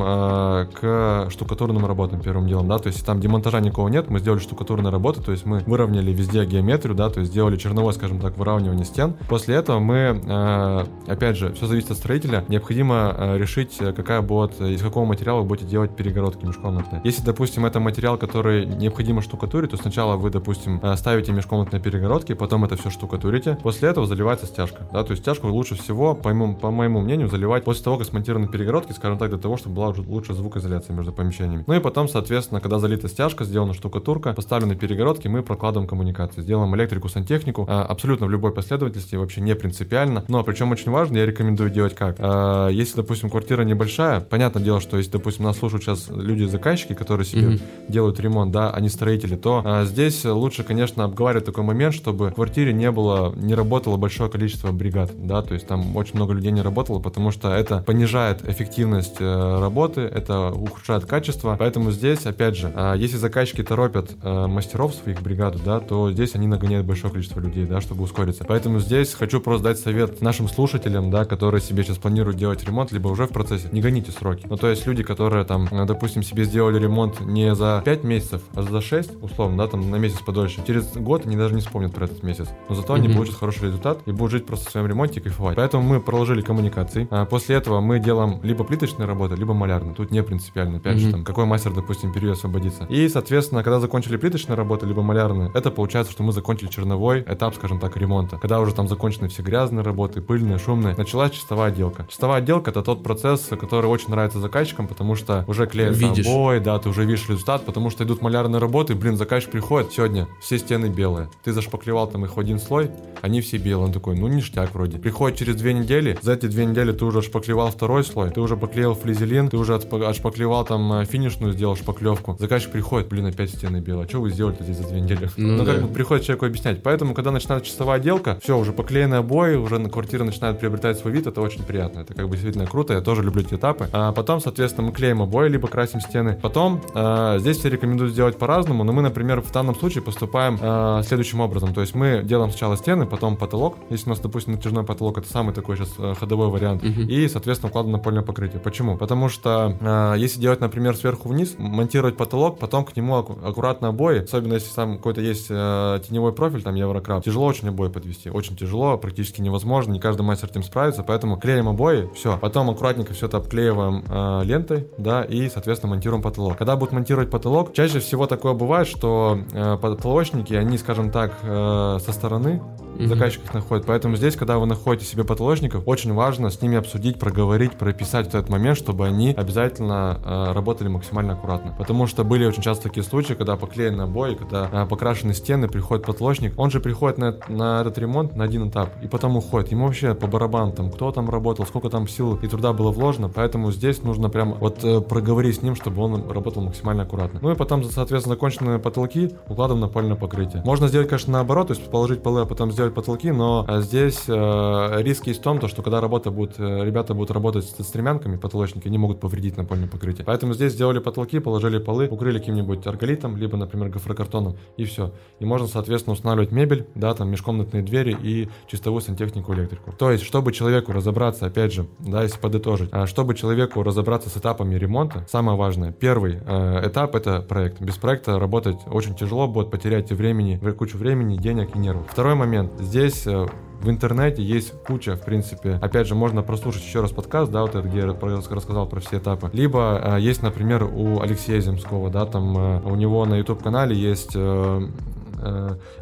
к 0.74 1.28
штукатурным 1.30 1.86
работам 1.86 2.22
первым 2.22 2.48
делом, 2.48 2.68
да, 2.68 2.78
то 2.80 2.88
есть 2.88 3.06
там 3.06 3.20
демонтажа 3.20 3.60
никого 3.60 3.90
нет, 3.90 4.10
мы 4.10 4.20
сделали 4.20 4.40
штукатурные 4.40 4.92
работы, 4.92 5.22
то 5.22 5.32
есть 5.32 5.46
мы 5.46 5.60
выровняли 5.66 6.12
везде 6.12 6.46
геометрию, 6.46 6.96
да, 6.96 7.10
то 7.10 7.20
есть 7.20 7.32
сделали 7.32 7.58
черновое, 7.58 7.94
скажем 7.94 8.20
так, 8.20 8.38
выравнивание 8.38 8.69
стен. 8.86 9.16
После 9.28 9.56
этого 9.56 9.80
мы, 9.80 10.22
а, 10.28 10.88
опять 11.08 11.38
же, 11.38 11.54
все 11.54 11.66
зависит 11.66 11.92
от 11.92 11.98
строителя, 11.98 12.44
необходимо 12.48 13.16
а, 13.18 13.38
решить, 13.38 13.78
э, 13.80 13.94
какая 13.94 14.22
будет, 14.22 14.60
из 14.62 14.82
какого 14.82 15.06
материала 15.06 15.42
вы 15.42 15.46
будете 15.46 15.68
делать 15.68 15.96
перегородки 15.96 16.46
межкомнатные. 16.46 17.02
Если, 17.04 17.24
допустим, 17.24 17.66
это 17.66 17.80
материал, 17.80 18.18
который 18.18 18.66
необходимо 18.66 19.22
штукатурить, 19.22 19.72
то 19.72 19.78
сначала 19.78 20.16
вы, 20.16 20.30
допустим, 20.30 20.82
ставите 20.96 21.32
межкомнатные 21.32 21.82
перегородки, 21.82 22.34
потом 22.34 22.66
это 22.66 22.76
все 22.76 22.90
штукатурите, 22.90 23.58
после 23.62 23.90
этого 23.90 24.06
заливается 24.06 24.46
стяжка, 24.46 24.88
да, 24.92 25.04
то 25.04 25.12
есть 25.12 25.24
стяжку 25.24 25.48
лучше 25.48 25.76
всего, 25.76 26.16
по 26.16 26.30
моему, 26.30 26.56
по 26.56 26.72
моему 26.72 27.02
мнению, 27.02 27.28
заливать 27.28 27.64
после 27.64 27.84
того, 27.84 27.98
как 27.98 28.08
смонтированы 28.08 28.48
перегородки, 28.48 28.92
скажем 28.94 29.18
так, 29.18 29.30
для 29.30 29.40
того, 29.40 29.58
чтобы 29.58 29.76
была 29.76 29.94
лучше 30.08 30.34
звукоизоляция 30.34 30.96
между 30.96 31.12
помещениями. 31.12 31.64
Ну 31.68 31.74
и 31.74 31.80
потом, 31.80 32.08
соответственно, 32.08 32.62
когда 32.62 32.80
залита 32.80 33.08
стяжка, 33.08 33.44
сделана 33.44 33.74
штукатурка, 33.74 34.34
поставлены 34.34 34.76
перегородки, 34.76 35.28
мы 35.28 35.44
прокладываем 35.44 35.88
коммуникации, 35.88 36.42
сделаем 36.42 36.76
электрику, 36.76 37.10
сантехнику, 37.10 37.66
абсолютно 37.68 38.28
в 38.28 38.30
любой 38.30 38.52
последовательности, 38.60 39.16
вообще 39.16 39.42
не 39.42 39.56
принципиально. 39.56 40.24
Но 40.28 40.44
причем 40.44 40.72
очень 40.72 40.92
важно, 40.92 41.18
я 41.18 41.26
рекомендую 41.26 41.70
делать 41.70 41.96
как. 41.96 42.16
А, 42.20 42.70
Если, 42.70 42.96
допустим, 42.98 43.30
квартира 43.30 43.64
небольшая, 43.64 44.20
понятное 44.20 44.62
дело, 44.64 44.80
что 44.82 44.98
если, 44.98 45.12
допустим, 45.12 45.46
нас 45.46 45.58
слушают 45.58 45.84
сейчас 45.84 46.10
люди-заказчики, 46.10 46.94
которые 46.94 47.26
себе 47.26 47.48
Мгм. 47.50 47.60
делают 47.88 48.20
ремонт, 48.20 48.52
да, 48.52 48.70
а 48.72 48.80
не 48.82 48.90
строители, 48.90 49.36
то 49.36 49.62
а, 49.66 49.86
здесь 49.86 50.26
лучше, 50.26 50.64
конечно, 50.64 51.04
обговаривать 51.04 51.46
такой 51.46 51.64
момент, 51.64 51.94
чтобы 51.96 52.30
в 52.30 52.34
квартире 52.34 52.74
не 52.74 52.92
было, 52.92 53.34
не 53.36 53.56
работало 53.56 53.98
большое 53.98 54.30
количество 54.30 54.72
бригад, 54.72 55.12
да, 55.16 55.42
то 55.42 55.54
есть 55.54 55.68
там 55.68 55.96
очень 55.96 56.16
много 56.16 56.34
людей 56.34 56.52
не 56.52 56.62
работало, 56.62 57.00
потому 57.00 57.32
что 57.32 57.50
это 57.54 57.82
понижает 57.82 58.48
эффективность 58.48 59.18
э, 59.20 59.60
работы, 59.60 60.02
это 60.02 60.52
ухудшает 60.52 61.06
качество, 61.06 61.56
поэтому 61.58 61.92
здесь, 61.92 62.26
опять 62.26 62.56
же, 62.58 62.72
а, 62.76 62.94
если 62.96 63.18
заказчики 63.18 63.64
торопят 63.64 64.12
э, 64.22 64.48
мастеров 64.48 64.94
своих 64.94 65.22
бригаду, 65.22 65.60
да, 65.64 65.80
то 65.80 66.12
здесь 66.12 66.36
они 66.36 66.48
нагоняют 66.48 66.86
большое 66.86 67.12
количество 67.12 67.40
людей, 67.40 67.66
да, 67.66 67.82
чтобы 67.82 68.04
ускориться. 68.04 68.44
Поэтому 68.50 68.80
здесь 68.80 69.14
хочу 69.14 69.40
просто 69.42 69.64
дать 69.66 69.78
совет 69.78 70.22
нашим 70.22 70.48
слушателям, 70.50 71.12
да, 71.12 71.24
которые 71.24 71.62
себе 71.62 71.84
сейчас 71.84 72.00
планируют 72.00 72.36
делать 72.36 72.64
ремонт, 72.64 72.92
либо 72.92 73.08
уже 73.10 73.28
в 73.28 73.30
процессе, 73.30 73.70
не 73.72 73.80
гоните 73.80 74.12
сроки. 74.12 74.48
Ну, 74.50 74.58
то 74.58 74.68
есть 74.68 74.88
люди, 74.88 75.04
которые 75.04 75.46
там, 75.46 75.68
э, 75.70 75.86
допустим, 75.86 76.24
себе 76.24 76.46
сделали 76.46 76.80
ремонт 76.80 77.22
не 77.22 77.54
за 77.54 77.84
5 77.86 78.04
месяцев, 78.04 78.42
а 78.56 78.64
за 78.64 78.82
6, 78.82 79.12
условно, 79.22 79.60
да, 79.60 79.68
там 79.68 79.92
на 79.92 79.98
месяц 79.98 80.20
подольше, 80.22 80.64
через 80.66 80.92
год 80.98 81.28
они 81.28 81.36
даже 81.38 81.54
не 81.54 81.62
вспомнят 81.62 81.94
про 81.94 82.06
этот 82.06 82.24
месяц. 82.24 82.48
Но 82.70 82.74
зато 82.74 82.96
они 82.96 83.08
Мгм. 83.08 83.18
получат 83.18 83.36
хороший 83.36 83.66
результат 83.66 84.00
и 84.08 84.12
будут 84.12 84.32
жить 84.32 84.48
просто 84.48 84.68
в 84.68 84.72
своем 84.72 84.88
ремонте 84.88 85.20
и 85.20 85.24
кайфовать. 85.24 85.56
Поэтому 85.56 85.84
мы 85.84 86.00
проложили 86.02 86.42
коммуникации. 86.42 87.08
А 87.12 87.26
после 87.26 87.56
этого 87.56 87.82
мы 87.82 88.00
делаем 88.00 88.40
либо 88.42 88.64
плиточные 88.64 89.06
работы, 89.06 89.36
либо 89.36 89.54
малярные. 89.54 89.94
Тут 89.94 90.10
не 90.10 90.24
принципиально. 90.24 90.78
Опять 90.78 90.98
же, 90.98 91.04
Мгм. 91.06 91.12
там, 91.12 91.24
какой 91.24 91.46
мастер, 91.46 91.72
допустим, 91.74 92.12
период 92.12 92.36
освободится. 92.36 92.86
И, 92.86 93.08
соответственно, 93.10 93.62
когда 93.62 93.80
закончили 93.80 94.18
плиточные 94.18 94.56
работы, 94.56 94.88
либо 94.88 95.04
малярные, 95.04 95.52
это 95.54 95.70
получается, 95.70 96.12
что 96.12 96.24
мы 96.24 96.32
закончили 96.32 96.68
черновой 96.70 97.22
этап, 97.28 97.54
скажем 97.54 97.80
так, 97.80 97.96
ремонта. 97.96 98.39
Когда 98.42 98.60
уже 98.60 98.74
там 98.74 98.88
закончены 98.88 99.28
все 99.28 99.42
грязные 99.42 99.84
работы, 99.84 100.22
пыльные, 100.22 100.58
шумные, 100.60 100.96
началась 100.96 101.32
чистовая 101.32 101.70
отделка. 101.70 102.06
Чистовая 102.10 102.40
отделка 102.40 102.72
это 102.72 102.82
тот 102.82 103.04
процесс, 103.04 103.50
который 103.50 103.88
очень 103.88 104.10
нравится 104.10 104.40
заказчикам, 104.40 104.88
потому 104.88 105.16
что 105.16 105.44
уже 105.48 105.68
Видишь. 106.10 106.26
обои, 106.26 106.60
да, 106.60 106.80
ты 106.80 106.90
уже 106.90 107.06
видишь 107.06 107.28
результат, 107.30 107.66
потому 107.66 107.90
что 107.90 108.04
идут 108.04 108.22
малярные 108.22 108.60
работы, 108.60 108.96
блин, 108.96 109.18
заказчик 109.18 109.52
приходит, 109.52 109.92
сегодня 109.92 110.28
все 110.42 110.58
стены 110.58 110.88
белые. 110.88 111.30
Ты 111.44 111.54
зашпаклевал 111.54 112.08
там 112.08 112.26
их 112.26 112.36
в 112.36 112.40
один 112.40 112.60
слой, 112.60 112.92
они 113.22 113.42
все 113.42 113.58
белые. 113.58 113.88
Он 113.88 113.94
такой, 113.94 114.16
ну 114.16 114.28
ништяк 114.28 114.74
вроде. 114.74 114.98
Приходит 114.98 115.38
через 115.38 115.56
две 115.56 115.74
недели, 115.74 116.18
за 116.22 116.34
эти 116.34 116.48
две 116.48 116.66
недели 116.66 116.92
ты 116.92 117.06
уже 117.06 117.22
шпаклевал 117.22 117.70
второй 117.72 118.04
слой, 118.04 118.30
ты 118.32 118.42
уже 118.42 118.58
поклеил 118.58 118.96
флизелин, 118.96 119.50
ты 119.50 119.58
уже 119.58 119.76
отшпаклевал 119.76 120.66
там 120.66 120.94
э, 120.94 121.06
финишную, 121.06 121.54
сделал 121.54 121.76
шпаклевку. 121.76 122.38
Заказчик 122.40 122.72
приходит, 122.72 123.10
блин, 123.10 123.26
опять 123.26 123.50
стены 123.52 123.78
белые. 123.78 124.06
А 124.06 124.10
что 124.10 124.22
вы 124.22 124.32
сделали 124.32 124.58
здесь 124.62 124.78
за 124.78 124.88
две 124.88 125.02
недели? 125.02 125.30
Ну 125.38 125.50
Ну, 125.60 125.66
да. 125.66 125.74
как 125.74 125.84
бы 125.84 125.94
приходит 125.94 126.26
человеку 126.26 126.46
объяснять. 126.46 126.82
Поэтому, 126.84 127.14
когда 127.14 127.32
начинается 127.32 127.68
чистовая 127.70 127.98
отделка, 127.98 128.19
все, 128.42 128.58
уже 128.58 128.72
поклеенные 128.74 129.20
обои, 129.20 129.56
уже 129.56 129.80
на 129.80 129.90
квартира 129.90 130.24
начинает 130.24 130.60
приобретать 130.60 130.98
свой 130.98 131.14
вид, 131.14 131.28
это 131.28 131.42
очень 131.42 131.64
приятно. 131.64 132.00
Это 132.00 132.14
как 132.14 132.28
бы 132.28 132.32
действительно 132.32 132.66
круто, 132.66 132.94
я 132.94 133.02
тоже 133.02 133.24
люблю 133.24 133.42
эти 133.42 133.56
этапы. 133.56 133.90
А 133.92 134.12
потом, 134.12 134.40
соответственно, 134.40 134.88
мы 134.88 134.94
клеим 134.94 135.22
обои, 135.22 135.50
либо 135.50 135.68
красим 135.68 136.02
стены. 136.02 136.38
Потом, 136.42 136.82
э, 136.94 137.38
здесь 137.40 137.58
все 137.58 137.70
рекомендуют 137.70 138.14
сделать 138.14 138.38
по-разному, 138.38 138.84
но 138.84 138.92
мы, 138.92 139.02
например, 139.02 139.42
в 139.42 139.52
данном 139.52 139.76
случае 139.76 140.04
поступаем 140.04 140.58
э, 140.62 141.02
следующим 141.06 141.40
образом. 141.40 141.74
То 141.74 141.82
есть 141.82 141.96
мы 141.96 142.22
делаем 142.24 142.52
сначала 142.52 142.78
стены, 142.78 143.06
потом 143.06 143.38
потолок. 143.38 143.78
Если 143.90 144.06
у 144.08 144.10
нас, 144.10 144.20
допустим, 144.20 144.54
натяжной 144.54 144.84
потолок, 144.84 145.18
это 145.18 145.30
самый 145.30 145.54
такой 145.54 145.78
сейчас 145.78 145.94
э, 145.98 146.14
ходовой 146.20 146.50
вариант. 146.50 146.84
Мгм. 146.84 147.08
И, 147.08 147.28
соответственно, 147.28 147.70
укладываем 147.70 147.98
напольное 147.98 148.24
покрытие. 148.24 148.60
Почему? 148.60 148.98
Потому 148.98 149.30
что 149.30 149.78
э, 149.80 150.16
если 150.18 150.40
делать, 150.40 150.60
например, 150.60 150.96
сверху 150.96 151.30
вниз, 151.30 151.56
монтировать 151.58 152.18
потолок, 152.18 152.60
потом 152.60 152.86
к 152.86 152.96
нему 152.96 153.18
аккуратно 153.18 153.90
обои, 153.90 154.24
особенно 154.24 154.56
если 154.56 154.74
там 154.74 154.98
какой-то 154.98 155.22
есть 155.22 155.48
э, 155.50 156.00
теневой 156.08 156.34
профиль, 156.34 156.62
там 156.62 156.76
еврокраб, 156.76 157.24
тяжело 157.24 157.46
очень 157.46 157.70
обои 157.70 157.90
подвинуть. 157.90 158.09
Вести. 158.10 158.30
Очень 158.30 158.56
тяжело, 158.56 158.98
практически 158.98 159.42
невозможно, 159.42 159.94
не 159.94 160.00
каждый 160.00 160.22
мастер 160.24 160.50
этим 160.50 160.64
справится, 160.64 161.04
поэтому 161.04 161.38
клеим 161.38 161.70
обои, 161.70 162.10
все. 162.14 162.38
Потом 162.38 162.70
аккуратненько 162.70 163.14
все 163.14 163.28
это 163.28 163.38
обклеиваем 163.38 164.04
э, 164.08 164.44
лентой, 164.46 164.88
да, 164.98 165.24
и, 165.24 165.50
соответственно, 165.50 165.92
монтируем 165.92 166.22
потолок. 166.22 166.58
Когда 166.58 166.76
будут 166.76 166.94
монтировать 166.94 167.30
потолок, 167.30 167.74
чаще 167.74 168.00
всего 168.00 168.28
такое 168.28 168.54
бывает, 168.54 168.88
что 168.88 169.40
э, 169.54 169.78
потолочники, 169.78 170.54
они, 170.54 170.78
скажем 170.78 171.12
так, 171.12 171.38
э, 171.44 172.00
со 172.04 172.12
стороны 172.12 172.62
mm-hmm. 173.00 173.08
заказчиков 173.08 173.54
находят. 173.54 173.86
Поэтому 173.86 174.16
здесь, 174.16 174.36
когда 174.36 174.58
вы 174.58 174.66
находите 174.66 175.06
себе 175.06 175.24
потолочников, 175.24 175.84
очень 175.86 176.14
важно 176.14 176.50
с 176.50 176.62
ними 176.62 176.78
обсудить, 176.78 177.20
проговорить, 177.20 177.74
прописать 177.74 178.28
этот 178.28 178.50
момент, 178.50 178.78
чтобы 178.78 179.06
они 179.06 179.34
обязательно 179.36 180.20
э, 180.24 180.52
работали 180.54 180.88
максимально 180.88 181.34
аккуратно. 181.34 181.74
Потому 181.78 182.08
что 182.08 182.24
были 182.24 182.46
очень 182.46 182.62
часто 182.62 182.84
такие 182.84 183.04
случаи, 183.04 183.34
когда 183.34 183.56
поклеены 183.56 184.04
обои, 184.04 184.36
когда 184.36 184.70
э, 184.72 184.86
покрашены 184.86 185.34
стены, 185.34 185.68
приходит 185.68 186.06
потолочник, 186.06 186.54
он 186.58 186.72
же 186.72 186.80
приходит 186.80 187.18
на, 187.18 187.36
на 187.48 187.82
этот 187.82 187.98
ремонт 187.98 188.36
на 188.36 188.44
один 188.44 188.70
этап 188.70 188.90
и 189.04 189.08
потом 189.08 189.38
уходит. 189.38 189.72
Ему 189.72 189.86
вообще 189.86 190.14
по 190.16 190.28
барабану, 190.28 190.72
там, 190.72 190.92
кто 190.92 191.12
там 191.12 191.30
работал, 191.30 191.66
сколько 191.66 191.90
там 191.90 192.08
сил 192.08 192.36
и 192.36 192.48
труда 192.48 192.74
было 192.74 192.92
вложено, 192.92 193.30
поэтому 193.30 193.72
здесь 193.72 194.04
нужно 194.04 194.30
прям 194.30 194.54
вот 194.56 194.84
э, 194.84 195.02
проговорить 195.02 195.58
с 195.58 195.62
ним, 195.62 195.76
чтобы 195.76 196.02
он 196.02 196.30
работал 196.30 196.62
максимально 196.62 197.04
аккуратно. 197.04 197.40
Ну 197.42 197.52
и 197.52 197.56
потом, 197.56 197.84
соответственно, 197.84 198.36
законченные 198.36 198.80
потолки 198.80 199.32
укладываем 199.48 199.82
на 199.82 199.88
польное 199.88 200.16
покрытие. 200.16 200.62
Можно 200.66 200.88
сделать, 200.88 201.08
конечно, 201.08 201.34
наоборот, 201.34 201.68
то 201.68 201.74
есть 201.74 201.90
положить 201.90 202.24
полы, 202.24 202.42
а 202.42 202.46
потом 202.46 202.72
сделать 202.72 202.89
потолки, 202.92 203.32
но 203.32 203.66
э, 203.68 203.82
здесь 203.82 204.24
э, 204.28 205.02
риски 205.02 205.30
есть 205.30 205.42
в 205.42 205.44
том, 205.44 205.60
то, 205.60 205.68
что 205.68 205.82
когда 205.82 206.02
работа 206.02 206.32
будет, 206.32 206.60
э, 206.60 206.86
ребята 206.86 207.14
будут 207.14 207.32
работать 207.32 207.66
с 207.66 207.84
стремянками, 207.84 208.38
потолочники, 208.38 208.88
они 208.88 208.98
могут 208.98 209.20
повредить 209.20 209.58
напольное 209.58 209.88
покрытие. 209.88 210.26
Поэтому 210.26 210.54
здесь 210.54 210.74
сделали 210.74 211.00
потолки, 211.00 211.40
положили 211.40 211.78
полы, 211.78 212.08
укрыли 212.08 212.40
каким-нибудь 212.40 212.86
арголитом, 212.88 213.38
либо, 213.38 213.58
например, 213.58 213.90
гофрокартоном, 213.90 214.58
и 214.78 214.86
все. 214.86 215.12
И 215.40 215.46
можно, 215.46 215.68
соответственно, 215.68 216.14
устанавливать 216.14 216.52
мебель, 216.52 216.88
да, 216.96 217.14
там 217.14 217.30
межкомнатные 217.30 217.84
двери 217.84 218.18
и 218.22 218.50
чистовую 218.68 219.02
сантехнику, 219.02 219.54
электрику. 219.54 219.92
То 219.94 220.12
есть, 220.12 220.24
чтобы 220.24 220.52
человеку 220.52 220.92
разобраться, 220.92 221.46
опять 221.46 221.74
же, 221.74 221.88
да, 222.00 222.24
если 222.24 222.40
подытожить, 222.40 222.90
чтобы 223.06 223.36
человеку 223.36 223.84
разобраться 223.84 224.30
с 224.30 224.38
этапами 224.38 224.76
ремонта, 224.76 225.26
самое 225.30 225.58
важное, 225.58 225.92
первый 225.92 226.40
э, 226.46 226.88
этап 226.88 227.16
это 227.16 227.42
проект. 227.42 227.82
Без 227.82 227.96
проекта 227.96 228.40
работать 228.40 228.78
очень 228.88 229.16
тяжело 229.16 229.48
будет, 229.48 229.72
потерять 229.72 230.12
времени, 230.12 230.60
кучу 230.74 230.98
времени, 230.98 231.38
денег 231.38 231.76
и 231.76 231.80
нервов. 231.80 232.08
Второй 232.10 232.36
момент. 232.36 232.72
Здесь 232.80 233.28
э, 233.28 233.46
в 233.82 233.90
интернете 233.90 234.42
есть 234.42 234.74
куча, 234.84 235.16
в 235.16 235.22
принципе, 235.22 235.74
опять 235.82 236.08
же, 236.08 236.16
можно 236.16 236.42
прослушать 236.42 236.84
еще 236.84 237.02
раз 237.02 237.12
подкаст, 237.12 237.52
да, 237.52 237.62
вот 237.62 237.76
это, 237.76 237.88
где 237.88 238.00
я 238.00 238.06
рассказал 238.08 238.88
про 238.88 239.00
все 239.00 239.18
этапы. 239.18 239.50
Либо 239.54 240.18
э, 240.18 240.22
есть, 240.22 240.42
например, 240.42 240.84
у 240.84 241.22
Алексея 241.22 241.62
Земского, 241.62 242.10
да, 242.10 242.26
там 242.26 242.58
э, 242.58 242.82
у 242.82 242.96
него 242.96 243.26
на 243.26 243.36
YouTube-канале 243.36 243.96
есть 243.96 244.36
Э, 244.40 244.88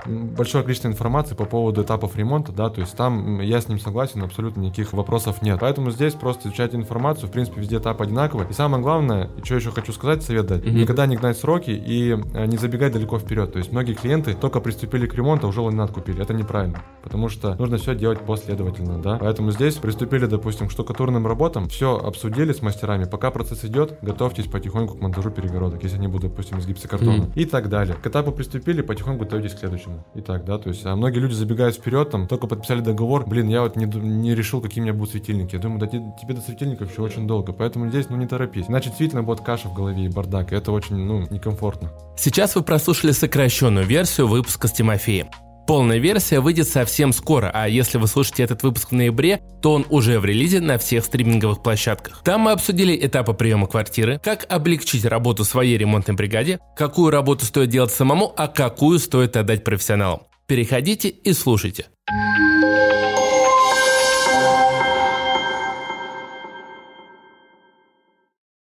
большое 0.06 0.64
количество 0.64 0.88
информации 0.88 1.36
по 1.36 1.46
поводу 1.46 1.84
этапов 1.84 2.16
ремонта, 2.16 2.52
да, 2.52 2.70
то 2.70 2.82
есть 2.82 2.96
там 2.96 3.40
я 3.42 3.62
с 3.62 3.68
ним 3.68 3.80
согласен, 3.80 4.24
абсолютно 4.24 4.62
никаких 4.62 4.94
вопросов 4.94 5.42
нет. 5.42 5.60
Поэтому 5.60 5.92
здесь 5.92 6.14
просто 6.14 6.48
изучать 6.48 6.76
информацию, 6.76 7.28
в 7.28 7.32
принципе, 7.32 7.62
везде 7.62 7.78
этап 7.78 8.02
одинаковый. 8.02 8.48
И 8.50 8.54
самое 8.54 8.82
главное, 8.82 9.30
что 9.44 9.56
еще 9.56 9.72
хочу 9.72 9.94
сказать, 9.94 10.24
совет 10.24 10.48
дать, 10.48 10.64
mm-hmm. 10.64 10.72
никогда 10.72 11.06
не 11.06 11.16
гнать 11.16 11.38
сроки 11.38 11.72
и 11.72 12.12
э, 12.34 12.46
не 12.46 12.58
забегать 12.58 12.94
далеко 12.94 13.20
вперед. 13.20 13.52
То 13.54 13.60
есть 13.60 13.72
многие 13.72 13.94
клиенты 13.94 14.34
только 14.34 14.60
приступили 14.60 15.08
к 15.08 15.14
ремонту, 15.14 15.48
а 15.48 15.50
уже 15.50 15.62
ламинат 15.62 15.92
купили. 15.92 16.22
Это 16.22 16.34
неправильно, 16.34 16.84
потому 17.04 17.30
что 17.30 17.56
нужно 17.56 17.78
все 17.78 17.96
делать 17.96 18.20
последовательно, 18.20 19.02
да. 19.02 19.18
Поэтому 19.18 19.52
здесь 19.52 19.76
приступили, 19.76 20.26
допустим, 20.26 20.68
к 20.68 20.72
штукатурным 20.72 21.28
работам, 21.28 21.68
все 21.68 21.98
обсудили 21.98 22.54
с 22.54 22.62
мастерами, 22.62 23.06
пока 23.06 23.32
процесс 23.32 23.64
идет, 23.66 24.00
готовьтесь 24.02 24.46
потихоньку 24.46 24.96
к 24.96 25.02
монтажу 25.02 25.32
перегородок, 25.32 25.84
если 25.84 25.98
они 25.98 26.08
будут, 26.08 26.32
допустим, 26.32 26.58
из 26.58 26.66
гипсокартона 26.66 27.24
mm-hmm. 27.24 27.32
и 27.36 27.46
так 27.46 27.70
далее. 27.70 27.96
К 27.96 28.08
этапу 28.08 28.32
приступили, 28.32 28.82
потихоньку 28.82 29.26
готовитесь 29.28 29.56
к 29.56 29.60
следующему. 29.60 30.04
И 30.16 30.22
так, 30.22 30.46
да, 30.46 30.58
то 30.58 30.70
есть, 30.70 30.86
а 30.86 30.96
многие 30.96 31.20
люди 31.20 31.34
забегают 31.34 31.76
вперед, 31.76 32.10
там, 32.10 32.28
только 32.28 32.48
подписали 32.48 32.82
договор, 32.82 33.28
блин, 33.28 33.48
я 33.50 33.62
вот 33.62 33.76
не, 33.76 33.86
не 33.86 34.34
решил, 34.34 34.62
какие 34.62 34.82
у 34.82 34.84
меня 34.84 34.94
будут 34.94 35.12
светильники. 35.12 35.56
Я 35.56 35.62
думаю, 35.62 35.80
да 35.80 35.88
тебе 35.88 36.34
до 36.34 36.42
светильников 36.42 36.92
еще 36.92 37.02
очень 37.02 37.28
долго, 37.28 37.52
поэтому 37.52 37.90
здесь, 37.90 38.10
ну, 38.10 38.18
не 38.18 38.28
торопись. 38.28 38.66
Иначе 38.68 38.90
действительно 38.90 39.24
будет 39.24 39.42
каша 39.42 39.68
в 39.68 39.74
голове 39.74 40.06
и 40.06 40.10
бардак, 40.10 40.54
и 40.54 40.56
это 40.56 40.72
очень, 40.72 40.96
ну, 40.96 41.28
некомфортно. 41.30 41.92
Сейчас 42.18 42.56
вы 42.56 42.64
прослушали 42.64 43.12
сокращенную 43.12 43.86
версию 43.86 44.28
выпуска 44.28 44.68
с 44.68 44.72
Тимофеем. 44.72 45.28
Полная 45.68 45.98
версия 45.98 46.40
выйдет 46.40 46.70
совсем 46.70 47.12
скоро, 47.12 47.52
а 47.54 47.68
если 47.68 47.98
вы 47.98 48.08
слушаете 48.08 48.44
этот 48.44 48.64
выпуск 48.64 48.92
в 48.92 48.94
ноябре, 48.94 49.42
то 49.62 49.74
он 49.74 49.86
уже 49.90 50.18
в 50.18 50.24
релизе 50.24 50.62
на 50.62 50.78
всех 50.78 51.04
стриминговых 51.04 51.62
площадках. 51.62 52.22
Там 52.24 52.42
мы 52.42 52.52
обсудили 52.52 52.98
этапы 53.06 53.34
приема 53.34 53.68
квартиры, 53.68 54.18
как 54.24 54.46
облегчить 54.48 55.04
работу 55.04 55.44
своей 55.44 55.78
ремонтной 55.78 56.16
бригаде, 56.16 56.60
какую 56.78 57.12
работу 57.12 57.44
стоит 57.44 57.68
делать 57.68 57.92
самому, 57.92 58.34
а 58.38 58.48
какую 58.48 58.98
стоит 59.00 59.36
отдать 59.36 59.66
профессионалам. 59.66 60.22
Переходите 60.48 61.10
и 61.10 61.34
слушайте. 61.34 61.88